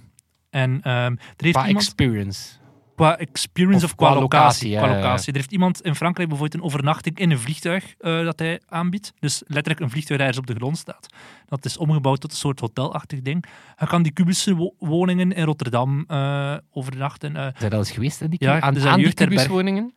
[0.50, 1.84] En ehm, er heeft Qua iemand...
[1.84, 2.48] experience.
[2.96, 4.76] Qua experience Of of, qua, qua locatie.
[4.76, 5.32] qua locatie.
[5.32, 9.12] Er heeft iemand in Frankrijk bijvoorbeeld een overnachting in een vliegtuig eh, dat hij aanbiedt.
[9.18, 11.06] Dus letterlijk een vliegtuig dat op de grond staat.
[11.46, 13.44] Dat is omgebouwd tot een soort hotelachtig ding.
[13.74, 17.36] Hij kan die kubische wo- woningen in Rotterdam eh, overnachten.
[17.36, 19.14] Eh, Zijn dat eens geweest in die Ja, aan, er aan die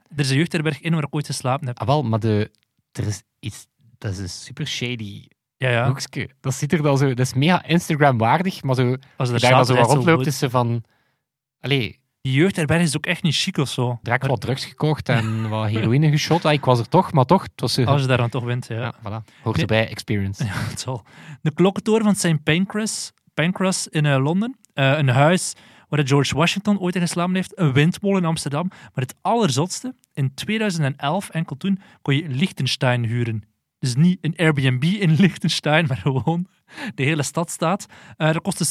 [0.09, 1.79] er is een jeugdherberg in waar ik ooit geslapen heb.
[1.79, 2.51] Ah, wel, maar de,
[2.91, 3.67] er is iets...
[3.97, 5.87] Dat is een super shady Ja, ja.
[5.87, 6.29] hoekje.
[6.39, 7.07] Dat ziet er dan zo...
[7.07, 8.95] Dat is mega Instagram-waardig, maar zo...
[9.15, 10.83] Als je daar dan zo rondloopt, is ze van...
[11.59, 13.99] Allee, Die jeugdherberg is ook echt niet chic of zo.
[14.01, 16.45] direct wat drugs gekocht en wat heroïne geschot.
[16.45, 17.41] Ah, ik was er toch, maar toch.
[17.43, 17.77] Het was.
[17.85, 18.75] Als je daar dan toch bent, ja.
[18.75, 19.41] Ja, voilà.
[19.43, 20.43] Hoort erbij, experience.
[20.45, 21.03] Ja, het zal.
[21.41, 22.43] De klokkentoren van St.
[22.43, 24.57] Pancras, Pancras in eh, Londen.
[24.73, 25.53] Eh, een huis
[25.89, 27.59] waar George Washington ooit in geslapen heeft.
[27.59, 28.67] Een windmolen in Amsterdam.
[28.69, 33.43] Maar het allerzotste, in 2011, enkel toen, kon je Liechtenstein huren.
[33.79, 36.47] Dus niet een Airbnb in Liechtenstein, maar gewoon
[36.95, 37.85] de hele stad staat.
[38.17, 38.65] Eh, dat kostte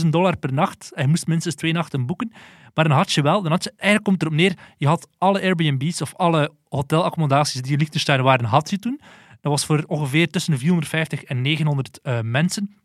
[0.00, 0.90] 70.000 dollar per nacht.
[0.94, 2.32] Hij moest minstens twee nachten boeken.
[2.74, 5.42] Maar dan had je wel, dan had je, eigenlijk komt erop neer, je had alle
[5.42, 9.00] Airbnb's of alle hotelaccommodaties die in Liechtenstein waren, had je toen.
[9.40, 12.76] Dat was voor ongeveer tussen de 450 en 900 eh, mensen.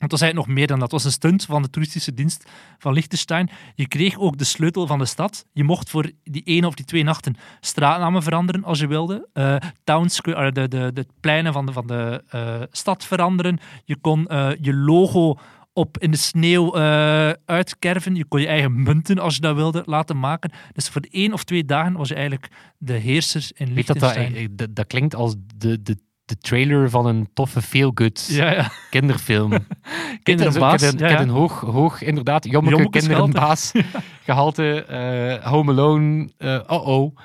[0.00, 0.90] Het was eigenlijk nog meer dan dat.
[0.92, 3.50] Het was een stunt van de toeristische dienst van Liechtenstein.
[3.74, 5.46] Je kreeg ook de sleutel van de stad.
[5.52, 9.28] Je mocht voor die ene of die twee nachten straatnamen veranderen als je wilde.
[9.32, 13.58] Eh town square, eh, de, de, de pleinen van de, van de eh, stad veranderen.
[13.84, 15.38] Je kon eh, je logo
[15.72, 18.14] op in de sneeuw eh, uitkerven.
[18.14, 20.50] Je kon je eigen munten, als je dat wilde, laten maken.
[20.72, 24.34] Dus voor één of twee dagen was je eigenlijk de heerser in dat, dat, Liechtenstein.
[24.34, 25.96] eh, dat, dat klinkt als de, de,
[26.30, 28.70] de trailer van een toffe feel-good Ja, ja.
[28.90, 29.52] kinderfilm.
[30.22, 33.72] Kinderbaas, Ik heb een, hoog, hoog inderdaad, jommeke kinderbaas
[34.24, 34.84] gehalte.
[34.84, 36.28] eh Home Alone,
[36.66, 37.16] oh-oh.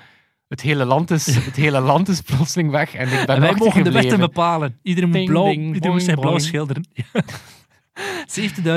[0.47, 3.53] Het hele, land is, het hele land is plotseling weg en ik ben En wij
[3.55, 4.79] mogen de wetten bepalen.
[4.83, 6.87] Iedereen moet, blauw, ding, iedereen moet boing, blauw schilderen.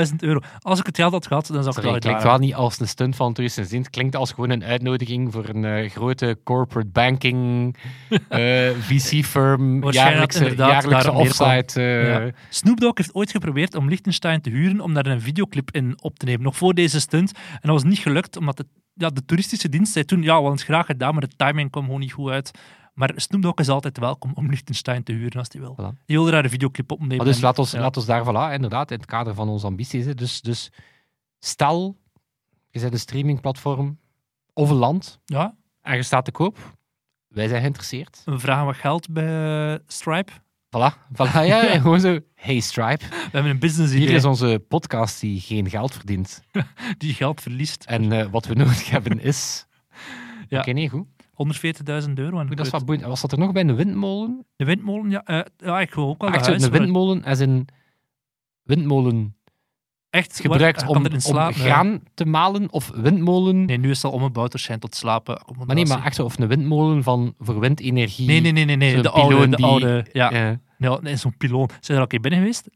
[0.09, 0.39] 70.000 euro.
[0.59, 2.39] Als ik het geld had gehad, dan zou ik Sorry, het het wel klinkt gedaan
[2.39, 3.77] wel niet als een stunt van toeristen.
[3.77, 7.75] Het klinkt als gewoon een uitnodiging voor een eh, grote corporate banking
[8.29, 9.91] eh, VC-firm.
[9.91, 11.81] Jaarlijkse, jaarlijkse offsite.
[11.81, 12.31] eh, Ja.
[12.49, 16.19] Snoop Dogg heeft ooit geprobeerd om Liechtenstein te huren om daar een videoclip in op
[16.19, 17.31] te nemen, nog voor deze stunt.
[17.51, 20.31] En dat was niet gelukt, omdat het, ja, de toeristische dienst zei toen, ja, we
[20.31, 22.51] hadden het graag gedaan, maar de timing kwam gewoon niet goed uit.
[22.99, 25.73] Maar Snoop Dogg is altijd welkom om Liechtenstein te huren als hij wil.
[25.73, 26.05] Voilà.
[26.05, 27.17] Die wilde daar een videoclip opnemen.
[27.17, 27.79] Maar dus en- laat ons, ja.
[27.79, 30.05] laat ons daar, voilà, inderdaad, in het kader van onze ambities.
[30.05, 30.13] hè.
[30.15, 30.71] Dus, dus
[31.39, 31.97] stel,
[32.69, 33.99] je bent een streamingplatform
[34.53, 36.57] of een land Ja, en je staat te koop.
[37.27, 38.21] Wij zijn geïnteresseerd.
[38.25, 40.31] we vragen wat geld bij Stripe.
[40.65, 42.19] Voilà, voilà ja, en gewoon zo.
[42.35, 46.43] Hey Stripe, We hebben een business hier idee is onze podcast die geen geld verdient.
[46.97, 47.83] die geld verliest.
[47.83, 49.65] En eh, wat we nodig hebben is...
[50.47, 50.59] Ja.
[50.59, 51.07] Oké, nee, goed.
[51.43, 52.39] 140.000 euro.
[52.39, 53.05] En Dat is wat boeiend.
[53.05, 54.45] Was dat er nog bij een windmolen?
[54.55, 56.61] De windmolen, ja, eh, ja ik wil ook wel Echt een huis.
[56.67, 57.67] waar- windmolen als een
[58.63, 59.33] windmolen
[60.09, 61.65] Echt gebruikt waar- om, om slapen, ja.
[61.73, 63.65] graan te malen of windmolen...
[63.65, 65.41] Nee, nu is het al omgebouwd waarschijnlijk tot slapen.
[65.65, 68.27] Maar nee, maar echt of een windmolen van, voor windenergie.
[68.27, 69.01] Nee, nee, nee, nee, nee.
[69.01, 70.31] De oude, de oude, ja.
[70.33, 70.59] Ja.
[70.77, 71.67] Ja, nee, zo'n piloon.
[71.69, 72.69] Zijn er al een keer binnen geweest?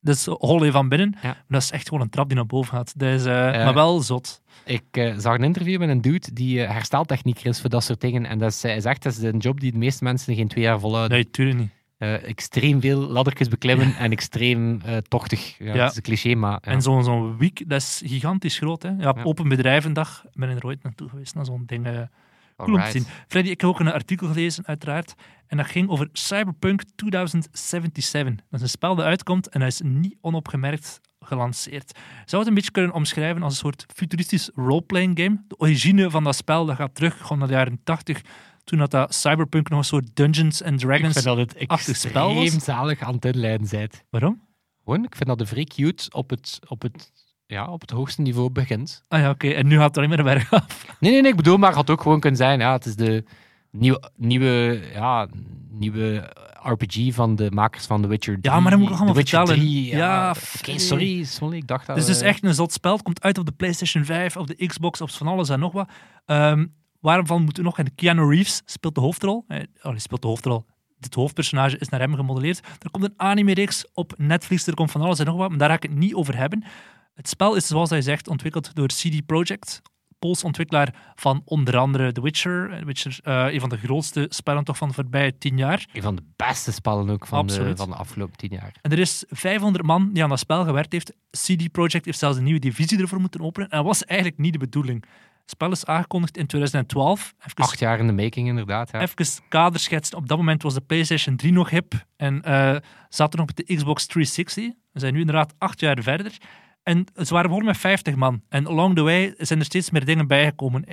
[0.00, 1.14] Dat is hol van binnen.
[1.14, 1.28] Ja.
[1.28, 2.98] Maar dat is echt gewoon een trap die naar boven gaat.
[2.98, 3.34] Dat is, eh.
[3.34, 4.42] Maar wel zot.
[4.64, 8.00] Ik eh, zag een interview met een dude die eh, hersteltechnieker is voor dat soort
[8.00, 8.26] dingen.
[8.26, 10.64] En dat is, hij zegt, dat is een job die de meeste mensen geen twee
[10.64, 11.16] jaar volhouden.
[11.16, 11.70] Nee, tuurlijk niet.
[12.24, 15.58] Extreem veel laddertjes beklimmen en extreem tochtig.
[15.58, 15.74] Ja, Ja.
[15.74, 16.58] Dat is een cliché, maar...
[16.62, 16.72] Ja.
[16.72, 18.82] En zo'n zo'n week, dat is gigantisch groot.
[18.82, 18.90] Hè?
[18.98, 19.24] Ja, op.
[19.24, 21.34] Open Bedrijvendag ben ik er ooit naartoe geweest.
[21.34, 22.08] naar zo'n ding.
[22.56, 23.04] cool om te zien.
[23.28, 25.14] Freddy, ik heb ook een artikel gelezen, uiteraard.
[25.48, 28.34] En dat ging over Cyberpunk 2077.
[28.34, 31.98] Dat is een spel dat uitkomt en dat is niet onopgemerkt gelanceerd.
[32.24, 35.44] Zou het een beetje kunnen omschrijven als een soort futuristisch roleplaying game?
[35.48, 38.20] De origine van dat spel dat gaat terug gewoon naar de jaren 80,
[38.64, 41.12] toen dat, dat Cyberpunk nog een soort Dungeons and Ik Dragons...
[41.12, 42.42] vind dat het achtig spel was.
[42.42, 44.04] extreem zalig aan het inleiden zijt.
[44.10, 44.42] Waarom?
[44.84, 47.12] Gewoon, ik vind dat de vrij cute op het, op het,
[47.46, 49.04] ja, op het hoogste niveau begint.
[49.08, 49.48] Ah ja, oké.
[49.48, 50.86] En nu gaat het alleen maar berg af.
[51.00, 52.96] Nee, nee, nee, ik bedoel, maar het had ook gewoon kunnen zijn, ja, het is
[52.96, 53.24] de
[53.78, 55.28] nieuwe, nieuwe, ja,
[55.70, 58.54] nieuwe RPG van de makers van The Witcher 3.
[58.54, 59.66] Ja, maar dat moet ik allemaal The Witcher vertellen.
[59.66, 60.34] 3, ja.
[60.76, 61.96] Sorry, sorry, ik dacht dat...
[61.96, 62.92] Dus het is echt een zot spel.
[62.92, 65.72] Het komt uit op de PlayStation 5, op de Xbox, op van alles en nog
[65.72, 65.88] wat.
[66.26, 66.64] Ehm
[67.00, 67.78] waarvan moeten we nog...
[67.78, 69.44] En Keanu Reeves speelt de hoofdrol.
[69.48, 70.66] Eh, oh, hij speelt de hoofdrol.
[71.00, 72.60] Het hoofdpersonage is naar hem gemodelleerd.
[72.78, 74.66] Er komt een anime-reeks op Netflix.
[74.66, 76.64] Er komt van alles en nog wat, maar daar ga ik het niet over hebben.
[77.14, 79.82] Het spel is, zoals hij zegt, ontwikkeld door CD Projekt.
[80.18, 82.78] Pools ontwikkelaar van onder andere The Witcher.
[82.78, 85.86] The Witcher, eh, een van de grootste spellen toch van de voorbije tien jaar.
[85.92, 88.72] Een van de beste spellen ook van, de, van de afgelopen tien jaar.
[88.82, 91.12] En er is 500 man die aan dat spel gewerkt heeft.
[91.30, 93.68] CD Projekt heeft zelfs een nieuwe divisie ervoor moeten openen.
[93.70, 95.04] En dat was eigenlijk niet de bedoeling.
[95.40, 97.34] Het spel is aangekondigd in 2012.
[97.38, 98.90] Even, Acht jaar in de making, inderdaad.
[98.92, 99.00] Ja.
[99.00, 100.16] even kaderschetsen.
[100.16, 102.04] Op dat moment was de PlayStation 3 nog hip.
[102.16, 102.76] En eh
[103.08, 104.64] zat er nog met de Xbox 360.
[104.92, 106.32] We zijn nu inderdaad acht jaar verder.
[106.88, 108.42] En ze waren begonnen met 50 man.
[108.48, 110.84] En along the way zijn er steeds meer dingen bijgekomen.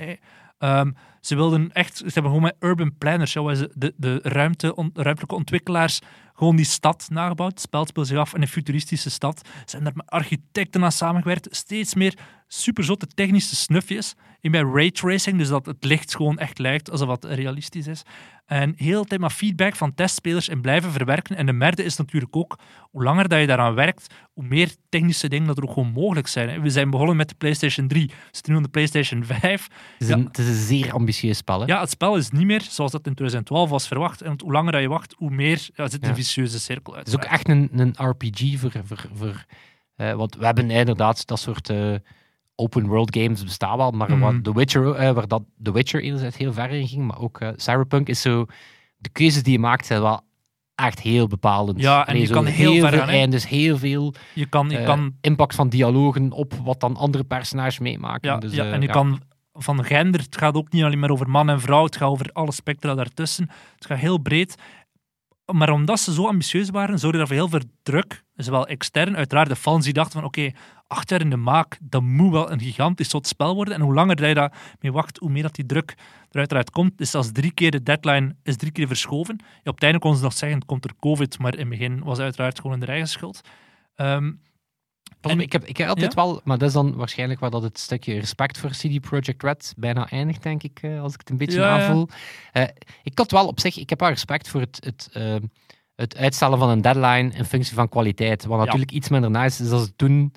[1.26, 1.96] Ze wilden echt...
[1.96, 6.00] Ze hebben gewoon met urban planners, ze de, de ruimte, on- ruimtelijke ontwikkelaars,
[6.34, 7.50] gewoon die stad nagebouwd.
[7.50, 9.40] Het spel speelt zich af in een futuristische stad.
[9.44, 11.48] Ze hebben daar met architecten aan samengewerkt.
[11.50, 14.14] Steeds meer superzotte technische snufjes.
[14.40, 18.02] In bij raytracing, dus dat het licht gewoon echt lijkt alsof het realistisch is.
[18.46, 21.36] En heel tijd maar feedback van testspelers en blijven verwerken.
[21.36, 22.58] En de merde is natuurlijk ook,
[22.90, 26.26] hoe langer dat je daaraan werkt, hoe meer technische dingen dat er ook gewoon mogelijk
[26.26, 26.62] zijn.
[26.62, 29.62] We zijn begonnen met de PlayStation 3, we zitten nu aan de PlayStation 5.
[29.62, 30.14] Het, is Ja.
[30.14, 31.60] een, het is een zeer ambitieus spel.
[31.60, 31.66] Hè?
[31.66, 34.22] Ja, het spel is niet meer zoals dat in 2012 was verwacht.
[34.22, 36.14] En hoe langer dat je wacht, hoe meer ja, zit een Ja.
[36.14, 37.06] vicieuze cirkel uit.
[37.06, 38.72] Het is ook echt een, een RPG voor...
[38.84, 39.44] voor, voor
[39.96, 41.94] want we hebben inderdaad dat soort eh,
[42.54, 46.36] open world games bestaan wel, maar wat The Witcher, eh, waar dat The Witcher enerzijds
[46.36, 48.46] heel ver in ging, maar ook eh, Cyberpunk is zo...
[48.98, 50.20] De keuzes die je maakt zijn wel
[50.74, 51.80] echt heel bepalend.
[51.80, 54.82] Ja, en Allee, je kan heel ver veel gaan, eindes, heel veel Je kan, je
[54.82, 58.30] kan impact van dialogen op wat dan andere personages meemaken.
[58.30, 58.92] Ja, dus, ja, en je ja.
[58.92, 59.20] kan
[59.58, 62.30] van gender, het gaat ook niet alleen maar over man en vrouw, het gaat over
[62.32, 63.50] alle spectra daartussen.
[63.74, 64.54] Het gaat heel breed.
[65.52, 69.48] Maar omdat ze zo ambitieus waren, zorgde dat voor heel veel druk, zowel extern, uiteraard
[69.48, 70.50] de fans die dachten van oké,
[70.86, 73.74] acht jaar in de maak, dat moet wel een gigantisch zot spel worden.
[73.74, 75.94] En hoe langer je daar mee wacht, hoe meer dat die druk
[76.30, 76.98] er uiteraard komt.
[76.98, 79.36] Dus als drie keer de deadline is drie keer verschoven.
[79.40, 81.98] Ja, op het einde konden ze nog zeggen, komt er covid, maar in het begin
[82.02, 83.40] was het uiteraard gewoon in de eigen schuld.
[83.94, 84.32] Ehm,
[85.32, 87.78] Op, ik, heb, ik heb altijd wel, maar dat is dan waarschijnlijk waar dat het
[87.78, 91.36] stukje respect voor CD Projekt Red bijna eindigt, denk ik, eh, als ik het een
[91.36, 92.08] beetje Ja, aanvoel.
[92.52, 92.62] Eh,
[93.02, 95.36] ik had wel op zich, ik heb wel respect voor het, het, eh,
[95.94, 98.44] het uitstellen van een deadline in functie van kwaliteit.
[98.44, 100.32] Wat natuurlijk iets minder nice is als het doen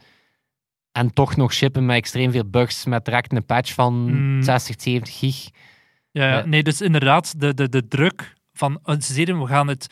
[0.91, 4.41] en toch nog shippen met extreem veel bugs, met direct een patch van Mm.
[4.43, 5.49] 60, 70 gig.
[6.11, 6.45] Ja, ja.
[6.45, 9.87] Nee, dus inderdaad, de, de, de druk van, we gaan het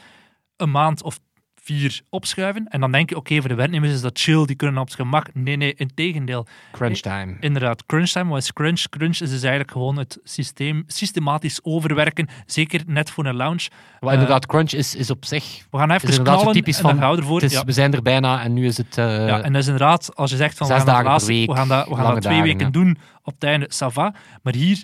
[0.55, 1.19] een maand of
[1.67, 2.67] vier opschuiven.
[2.67, 5.07] En dan denk je, oké, voor de werknemers is dat chill, die kunnen op zijn
[5.07, 5.27] gemak.
[5.33, 6.47] Nee, nee, in tegendeel.
[6.71, 7.35] Crunch time.
[7.39, 8.29] Inderdaad, crunch time.
[8.29, 8.81] Wat is crunch?
[8.89, 12.27] Crunch is dus eigenlijk gewoon het systeem systematisch overwerken.
[12.45, 13.67] Zeker net voor een launch.
[13.99, 15.65] Wat inderdaad, crunch is, is op zich...
[15.71, 17.41] We gaan Het even knallen typisch van, gaan we ervoor.
[17.41, 17.63] Het is, ja.
[17.63, 18.97] We zijn er bijna en nu is het...
[18.97, 21.03] eh, Ja, en dat is inderdaad, als je zegt van we Zes gaan, dat dagen
[21.03, 22.71] per laatste- week, we gaan dat, we gaan dat twee dagen, weken ja.
[22.71, 24.13] doen op het einde, ça va.
[24.43, 24.83] Maar hier,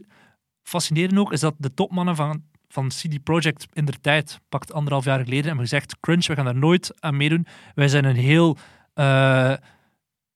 [0.63, 2.41] fascinerend ook, is dat de topmannen van,
[2.73, 6.45] van CD Projekt in der tijd, pakt anderhalf jaar geleden, hebben gezegd, crunch, we gaan
[6.45, 7.47] daar nooit aan meedoen.
[7.75, 8.57] Wij zijn een heel
[8.93, 9.53] eh,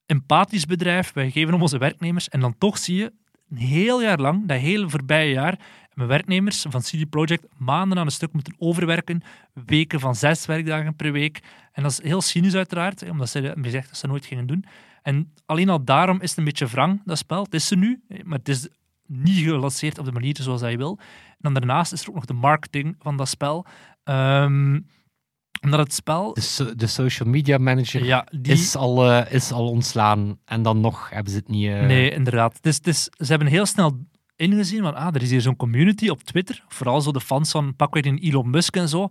[0.05, 2.29] empathisch bedrijf, wij geven om onze werknemers.
[2.29, 3.13] En dan toch zie je,
[3.49, 5.59] een heel jaar lang, dat hele voorbije jaar,
[5.93, 9.21] mijn werknemers van CD Projekt maanden aan een stuk moeten overwerken,
[9.65, 11.39] weken van zes werkdagen per week.
[11.71, 14.65] En dat is heel cynisch uiteraard, omdat ze hebben gezegd dat ze nooit gingen doen.
[15.01, 17.43] En alleen al daarom is het een beetje wrang, dat spel.
[17.43, 18.67] Het is er nu, maar het is
[19.07, 20.97] niet gelanceerd op de manier zoals hij wil.
[21.29, 23.65] En dan daarnaast is er ook nog de marketing van dat spel.
[24.03, 24.79] Ehm,
[25.61, 26.33] omdat het spel...
[26.33, 28.53] de, so- de social media manager Ja, die...
[28.53, 30.37] is, al, eh, is al ontslaan.
[30.45, 31.67] En dan nog hebben ze het niet...
[31.67, 32.59] eh, Nee, inderdaad.
[32.61, 33.97] Is, ze hebben heel snel
[34.35, 37.75] ingezien van, ah, er is hier zo'n community op Twitter, vooral zo de fans van
[37.75, 39.07] pakweg in Elon Musk en zo,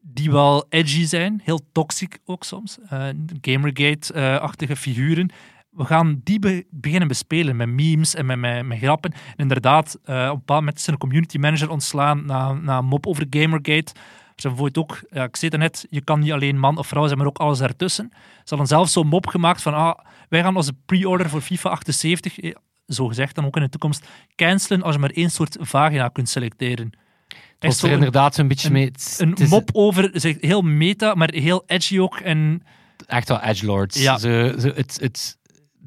[0.00, 3.08] die wel edgy zijn, heel toxic ook soms, eh,
[3.40, 5.30] Gamergate-achtige figuren.
[5.70, 9.12] We gaan die be- beginnen bespelen met memes en met, met, met grappen.
[9.12, 12.84] En inderdaad, eh, op een bepaald moment is een community manager ontslaan na, na een
[12.84, 13.92] mop over Gamergate.
[14.36, 17.06] Ze bijvoorbeeld ook, ja, ik zei het net, je kan niet alleen man of vrouw
[17.06, 18.08] zijn, maar ook alles daartussen.
[18.12, 22.38] Ze hadden zelfs zo'n mop gemaakt van, ah, wij gaan onze pre-order voor FIFA 78,
[22.38, 22.54] eh,
[22.86, 24.06] zo gezegd dan ook in de toekomst,
[24.36, 26.92] cancelen als je maar één soort vagina kunt selecteren.
[27.28, 28.90] Het was er een, inderdaad zo'n beetje een- mee...
[29.18, 32.16] een mop over, zeg, heel meta, maar heel edgy ook.
[32.20, 32.62] En
[33.06, 34.02] Echt wel edgelords.
[34.02, 34.18] Ja.
[34.18, 35.38] Zo, zo, het, het,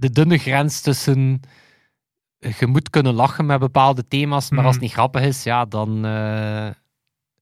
[0.03, 1.39] de dunne grens tussen...
[2.59, 4.83] Je moet kunnen lachen met bepaalde thema's, maar als het Mhm.
[4.83, 6.05] niet grappig is, ja, dan...
[6.05, 6.69] eh,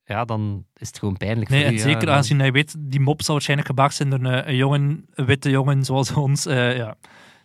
[0.05, 1.79] ja, dan is het gewoon pijnlijk Nee, voor ja.
[1.79, 5.05] zeker Dan- aangezien hij weet, die mop zal waarschijnlijk gemaakt zijn door een, een jongen,
[5.13, 6.45] een witte jongen zoals ons.
[6.45, 6.95] eh, ja.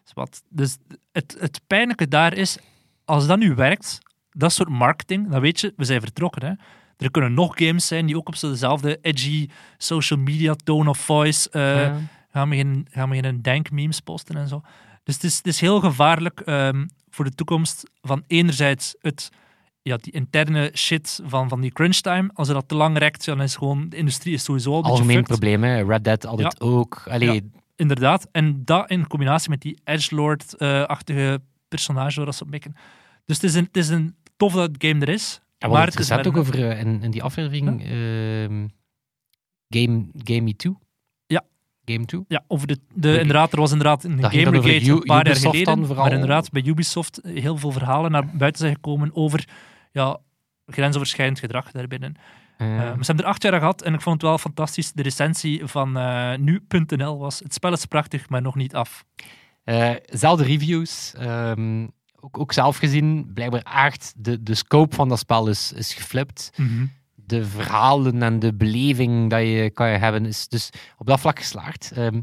[0.04, 0.42] Dus wat.
[0.48, 0.76] Dus
[1.12, 2.58] het, het pijnlijke daar is,
[3.04, 3.98] als dat nu werkt,
[4.30, 6.44] dat soort marketing, dan weet je, we zijn vertrokken.
[6.46, 6.52] Hè.
[7.04, 10.98] Er kunnen nog games zijn die ook op zo dezelfde edgy social media tone of
[10.98, 11.98] voice eh, Ja.
[12.30, 14.62] gaan, beginnen, gaan beginnen denkmemes posten en zo.
[15.06, 19.30] Dus het is, het is heel gevaarlijk ehm, voor de toekomst van enerzijds het,
[19.82, 22.30] ja, die interne shit van, van die crunch time.
[22.34, 24.84] Als je dat te lang rekt, dan is gewoon, de industrie is sowieso al een
[24.84, 25.82] Algemeen probleem, hè.
[25.82, 27.02] Red Dead altijd ook.
[27.08, 28.28] Allee, Inderdaad.
[28.32, 32.76] En dat in combinatie met die edgelord-achtige personage waar dat ze op mikken.
[33.24, 35.40] Dus het is, een, het is een tof dat het game er is.
[35.58, 38.66] Ja, maar het het is ook over eh, in, in die aflevering ehm,
[39.68, 40.76] Game, Game Me 2.
[41.86, 41.94] Ja.
[41.94, 42.24] Game 2.
[42.28, 45.64] Ja, over de, de, inderdaad, er was inderdaad een Dat U- een paar jaar geleden.
[45.96, 49.48] Maar inderdaad, bij Ubisoft heel veel verhalen naar buiten zijn gekomen over
[49.92, 50.18] ja,
[50.66, 52.14] grensoverschrijdend gedrag daarbinnen.
[52.58, 54.38] Eh, Eh, maar ze hebben er acht jaar aan gehad en ik vond het wel
[54.38, 54.92] fantastisch.
[54.92, 59.04] De recensie van eh, nu.nl was: Het spel is prachtig, maar nog niet af.
[59.64, 61.12] Eh, zelfde reviews.
[61.18, 61.86] ehm,
[62.20, 66.50] ook, ook zelf gezien, blijkbaar echt de, de scope van dat spel is, is geflipt.
[67.26, 71.92] De verhalen en de beleving dat je kan hebben is dus op dat vlak geslaagd.
[71.94, 72.20] Ehm,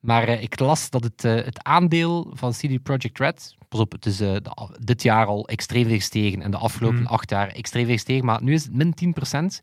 [0.00, 3.92] maar eh, ik las dat het, eh, het aandeel van CD Projekt Red, pas op,
[3.92, 7.12] het is eh, de dit jaar al extreem veel gestegen en de afgelopen Mhm.
[7.12, 9.60] acht jaar extreem veel gestegen, maar nu is het min 10%.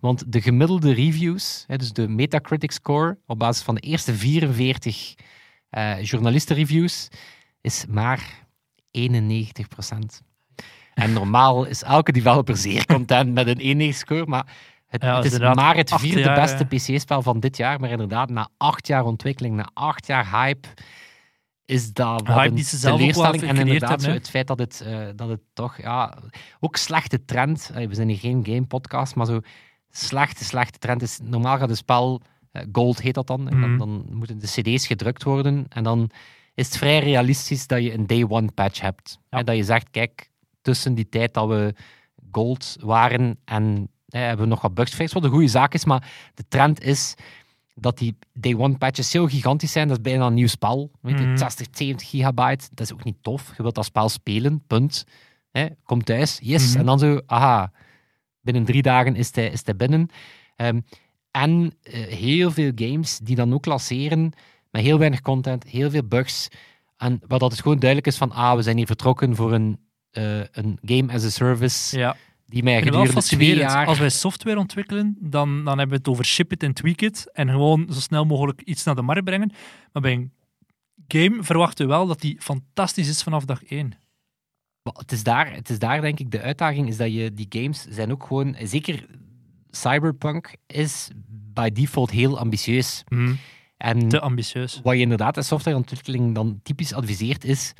[0.00, 5.14] Want de gemiddelde reviews, hè, dus de Metacritic score, op basis van de eerste 44
[5.70, 7.08] eh journalistenreviews,
[7.60, 8.46] is maar
[8.90, 10.22] 91%.
[10.94, 14.46] En normaal is elke developer zeer content met een 91 score, maar
[14.86, 16.96] het, Ja, het is maar het vierde jaar, beste eh.
[16.96, 17.80] PC-spel van dit jaar.
[17.80, 20.68] Maar inderdaad, na acht jaar ontwikkeling, na acht jaar hype,
[21.64, 23.42] is dat wat hype een teleurstelling.
[23.42, 26.14] En inderdaad, hebben, zo het feit dat het, eh, dat het toch, ja,
[26.60, 27.70] ook slechte trend.
[27.74, 29.40] eh, We zijn hier geen game-podcast, maar zo
[29.90, 31.18] slechte, slechte trend is.
[31.22, 32.20] Normaal gaat een spel,
[32.72, 33.78] Gold heet dat dan, en dan, Mhm.
[33.78, 35.66] dan moeten de CD's gedrukt worden.
[35.68, 36.10] En dan
[36.54, 39.18] is het vrij realistisch dat je een day one patch hebt.
[39.30, 39.42] Ja.
[39.42, 40.29] Dat je zegt, kijk,
[40.62, 41.74] tussen die tijd dat we
[42.30, 46.10] Gold waren en hebben we nog wat bugs gefixed, wat een goede zaak is, maar
[46.34, 47.14] de trend is
[47.74, 50.90] dat die day one patches zo gigantisch zijn, dat is bijna een nieuw spel.
[51.00, 51.36] Weet je, Mhm.
[51.36, 53.52] 60, 70 gigabyte, dat is ook niet tof.
[53.56, 55.04] Je wilt dat spel spelen, punt.
[55.50, 56.68] Hè, kom thuis, yes.
[56.70, 56.78] Mhm.
[56.78, 57.72] En dan zo, aha,
[58.40, 60.08] binnen drie dagen is hij, is hij binnen.
[60.56, 60.80] Ehm,
[61.30, 64.32] en eh, heel veel games die dan ook lanceren
[64.70, 66.48] met heel weinig content, heel veel bugs.
[66.96, 69.70] En waar dat het gewoon duidelijk is van, ah, we zijn hier vertrokken voor een,
[69.72, 72.16] eh, een game as a service Ja.
[72.46, 73.86] die mij gedurende twee jaar...
[73.86, 77.30] Als wij software ontwikkelen, dan, dan hebben we het over ship it en tweak it.
[77.32, 79.52] En gewoon zo snel mogelijk iets naar de markt brengen.
[79.92, 80.32] Maar bij een
[81.08, 83.92] game verwachten we wel dat die fantastisch is vanaf dag één.
[84.82, 87.86] Het is, daar, het is daar, denk ik, de uitdaging is dat je die games
[87.88, 89.06] zijn ook gewoon, zeker
[89.70, 91.08] Cyberpunk is
[91.52, 93.04] by default heel ambitieus.
[93.08, 93.34] Mhm.
[93.76, 94.80] En Te ambitieus.
[94.82, 97.72] wat je inderdaad in softwareontwikkeling dan typisch adviseert is,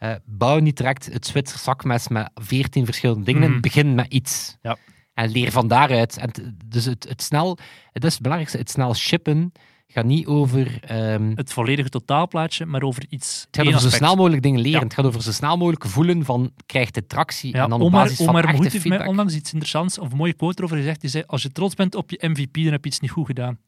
[0.00, 3.50] eh, bouw niet direct het Zwitser zakmes met veertien verschillende dingen.
[3.50, 3.60] Mhm.
[3.60, 4.56] Begin met iets.
[4.62, 4.76] Ja.
[5.14, 6.16] En leer van daaruit.
[6.16, 7.58] En t- dus het, het snel,
[7.92, 9.52] het is het belangrijkste, het snel shippen
[9.86, 10.78] gaat niet over...
[10.80, 13.40] ehm, Het volledige totaalplaatje, maar over iets.
[13.46, 14.04] het gaat over zo aspect.
[14.04, 14.78] snel mogelijk dingen leren.
[14.78, 14.84] Ja.
[14.84, 17.56] Het gaat over zo snel mogelijk voelen van, krijgt het tractie?
[17.56, 20.16] Ja, en dan op Omar, basis van Omar heeft mij onlangs iets interessants, of een
[20.16, 21.00] mooie quote erover gezegd.
[21.00, 23.26] Die zei, als je trots bent op je MVP, dan heb je iets niet goed
[23.26, 23.58] gedaan.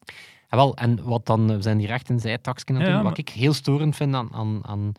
[0.49, 3.17] Ja, wel, en wat dan, we zijn hier echt in zijtaksken aan Ja, ja, Wat
[3.17, 4.91] ik heel storend vind aan, aan, aan,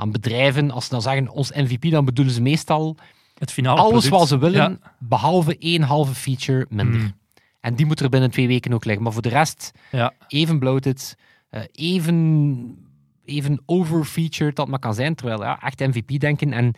[0.00, 2.96] aan bedrijven, als ze dan zeggen ons MVP, dan bedoelen ze meestal
[3.38, 4.10] Het finale alles product.
[4.18, 4.92] wat ze willen, Ja.
[4.98, 7.00] behalve één halve feature minder.
[7.00, 7.12] Mm.
[7.60, 9.02] En die moet er binnen twee weken ook liggen.
[9.02, 10.12] Maar voor de rest, Ja.
[10.28, 11.16] even bloated,
[11.50, 12.78] eh, even,
[13.24, 15.14] even overfeatured dat maar kan zijn.
[15.14, 16.52] Terwijl, ja, echt MVP denken.
[16.52, 16.72] En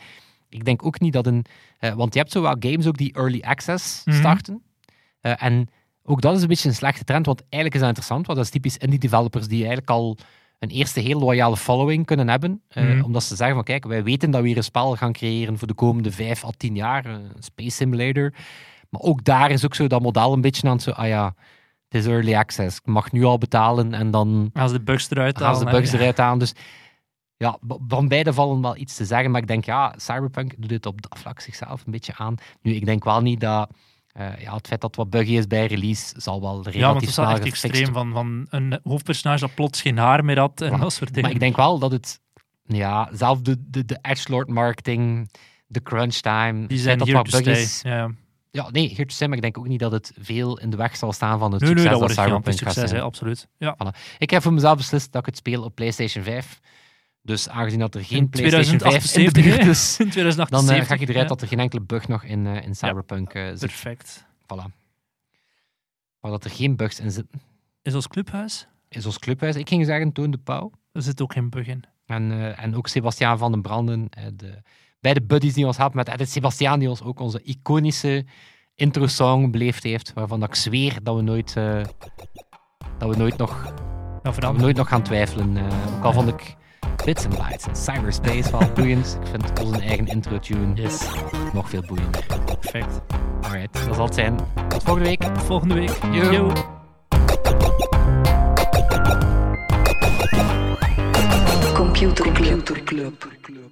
[0.48, 1.44] ik denk ook niet dat een...
[1.78, 4.16] eh, want je hebt zo wel games ook die early access Mhm.
[4.18, 4.62] starten.
[5.20, 5.68] Eh, en
[6.04, 8.46] ook dat is een beetje een slechte trend, want eigenlijk is dat interessant, want dat
[8.46, 10.16] is typisch indie developers die eigenlijk al
[10.62, 12.62] een eerste heel loyale following kunnen hebben.
[12.68, 13.04] eh, Mhm.
[13.04, 15.68] Omdat ze zeggen van kijk, wij weten dat we hier een spel gaan creëren voor
[15.68, 18.32] de komende vijf à tien jaar, een Space Simulator.
[18.90, 21.34] Maar ook daar is ook zo dat model een beetje aan het zo, ah ja,
[21.88, 25.38] het is early access, ik mag nu al betalen en dan Als de bugs eruit
[25.38, 26.38] gaan ze de halen, bugs eruit aan.
[26.38, 26.54] Dus
[27.36, 27.58] ja,
[27.88, 31.02] van beide vallen wel iets te zeggen, maar ik denk ja, Cyberpunk doet het op
[31.02, 32.34] dat vlak zichzelf een beetje aan.
[32.62, 33.70] Nu, ik denk wel niet dat
[34.12, 36.86] eh, ja, het feit dat het wat buggy is bij release zal wel relatief Ja,
[36.88, 40.24] want het is wel snel echt extreem van, van een hoofdpersonage dat plots geen haar
[40.24, 40.80] meer had en Voilà.
[40.80, 41.22] dat soort dingen.
[41.22, 42.20] Maar ik denk wel dat het,
[42.64, 45.30] ja, zelf de, de, de edgelord marketing,
[45.66, 47.54] de crunch time, Die zijn dat wat bug stay.
[47.54, 47.80] is.
[47.82, 48.10] Ja.
[48.50, 50.76] Ja, nee, hier te zijn, maar ik denk ook niet dat het veel in de
[50.76, 53.48] weg zal staan van het Nee, nee, succes dat Cyberpunk succes, hè, absoluut.
[53.58, 53.76] Ja.
[54.18, 56.60] Ik heb voor mezelf beslist dat ik het speel op PlayStation 5.
[57.24, 59.70] Dus aangezien dat er geen PlayStation 5 in de 2078, buurt hè?
[59.70, 60.76] is, In dan 2078.
[60.76, 61.28] eh, ga ik eruit ja.
[61.28, 63.58] dat er geen enkele bug nog in, eh, in Cyberpunk eh, zit.
[63.58, 64.24] Perfect.
[64.42, 64.80] Voilà.
[66.20, 67.40] Maar dat er geen bugs in zitten.
[67.82, 68.68] Is ons clubhuis?
[68.88, 69.56] Is ons clubhuis.
[69.56, 70.70] Ik ging zeggen, Toon de Pauw.
[70.92, 71.84] Er zit ook geen bug in.
[72.06, 74.08] En, en ook Sebastiaan van den Branden.
[74.34, 74.62] de,
[75.00, 76.30] beide buddies die ons helpen met Edit.
[76.30, 78.24] Sebastiaan die ons ook onze iconische
[78.74, 80.12] intro-song beleefd heeft.
[80.12, 83.62] Waarvan dat ik zweer dat we nooit, dat we nooit, nog,
[84.22, 85.56] Nou, dat we nooit nog gaan twijfelen.
[85.96, 86.56] ook al vond ik
[87.04, 89.18] Bits and Bytes Cyberspace wel boeiend.
[89.22, 91.00] Ik vind onze eigen intro-tune Yes,
[91.52, 92.24] nog veel boeiender.
[92.44, 93.00] perfect.
[93.42, 94.36] Alright, dat zal het zijn.
[94.68, 95.24] Tot volgende week.
[95.38, 95.98] Volgende week.
[96.12, 96.30] Yo.
[96.32, 96.52] Yo.
[101.74, 102.64] Computer Club.
[102.64, 103.71] Computer Club.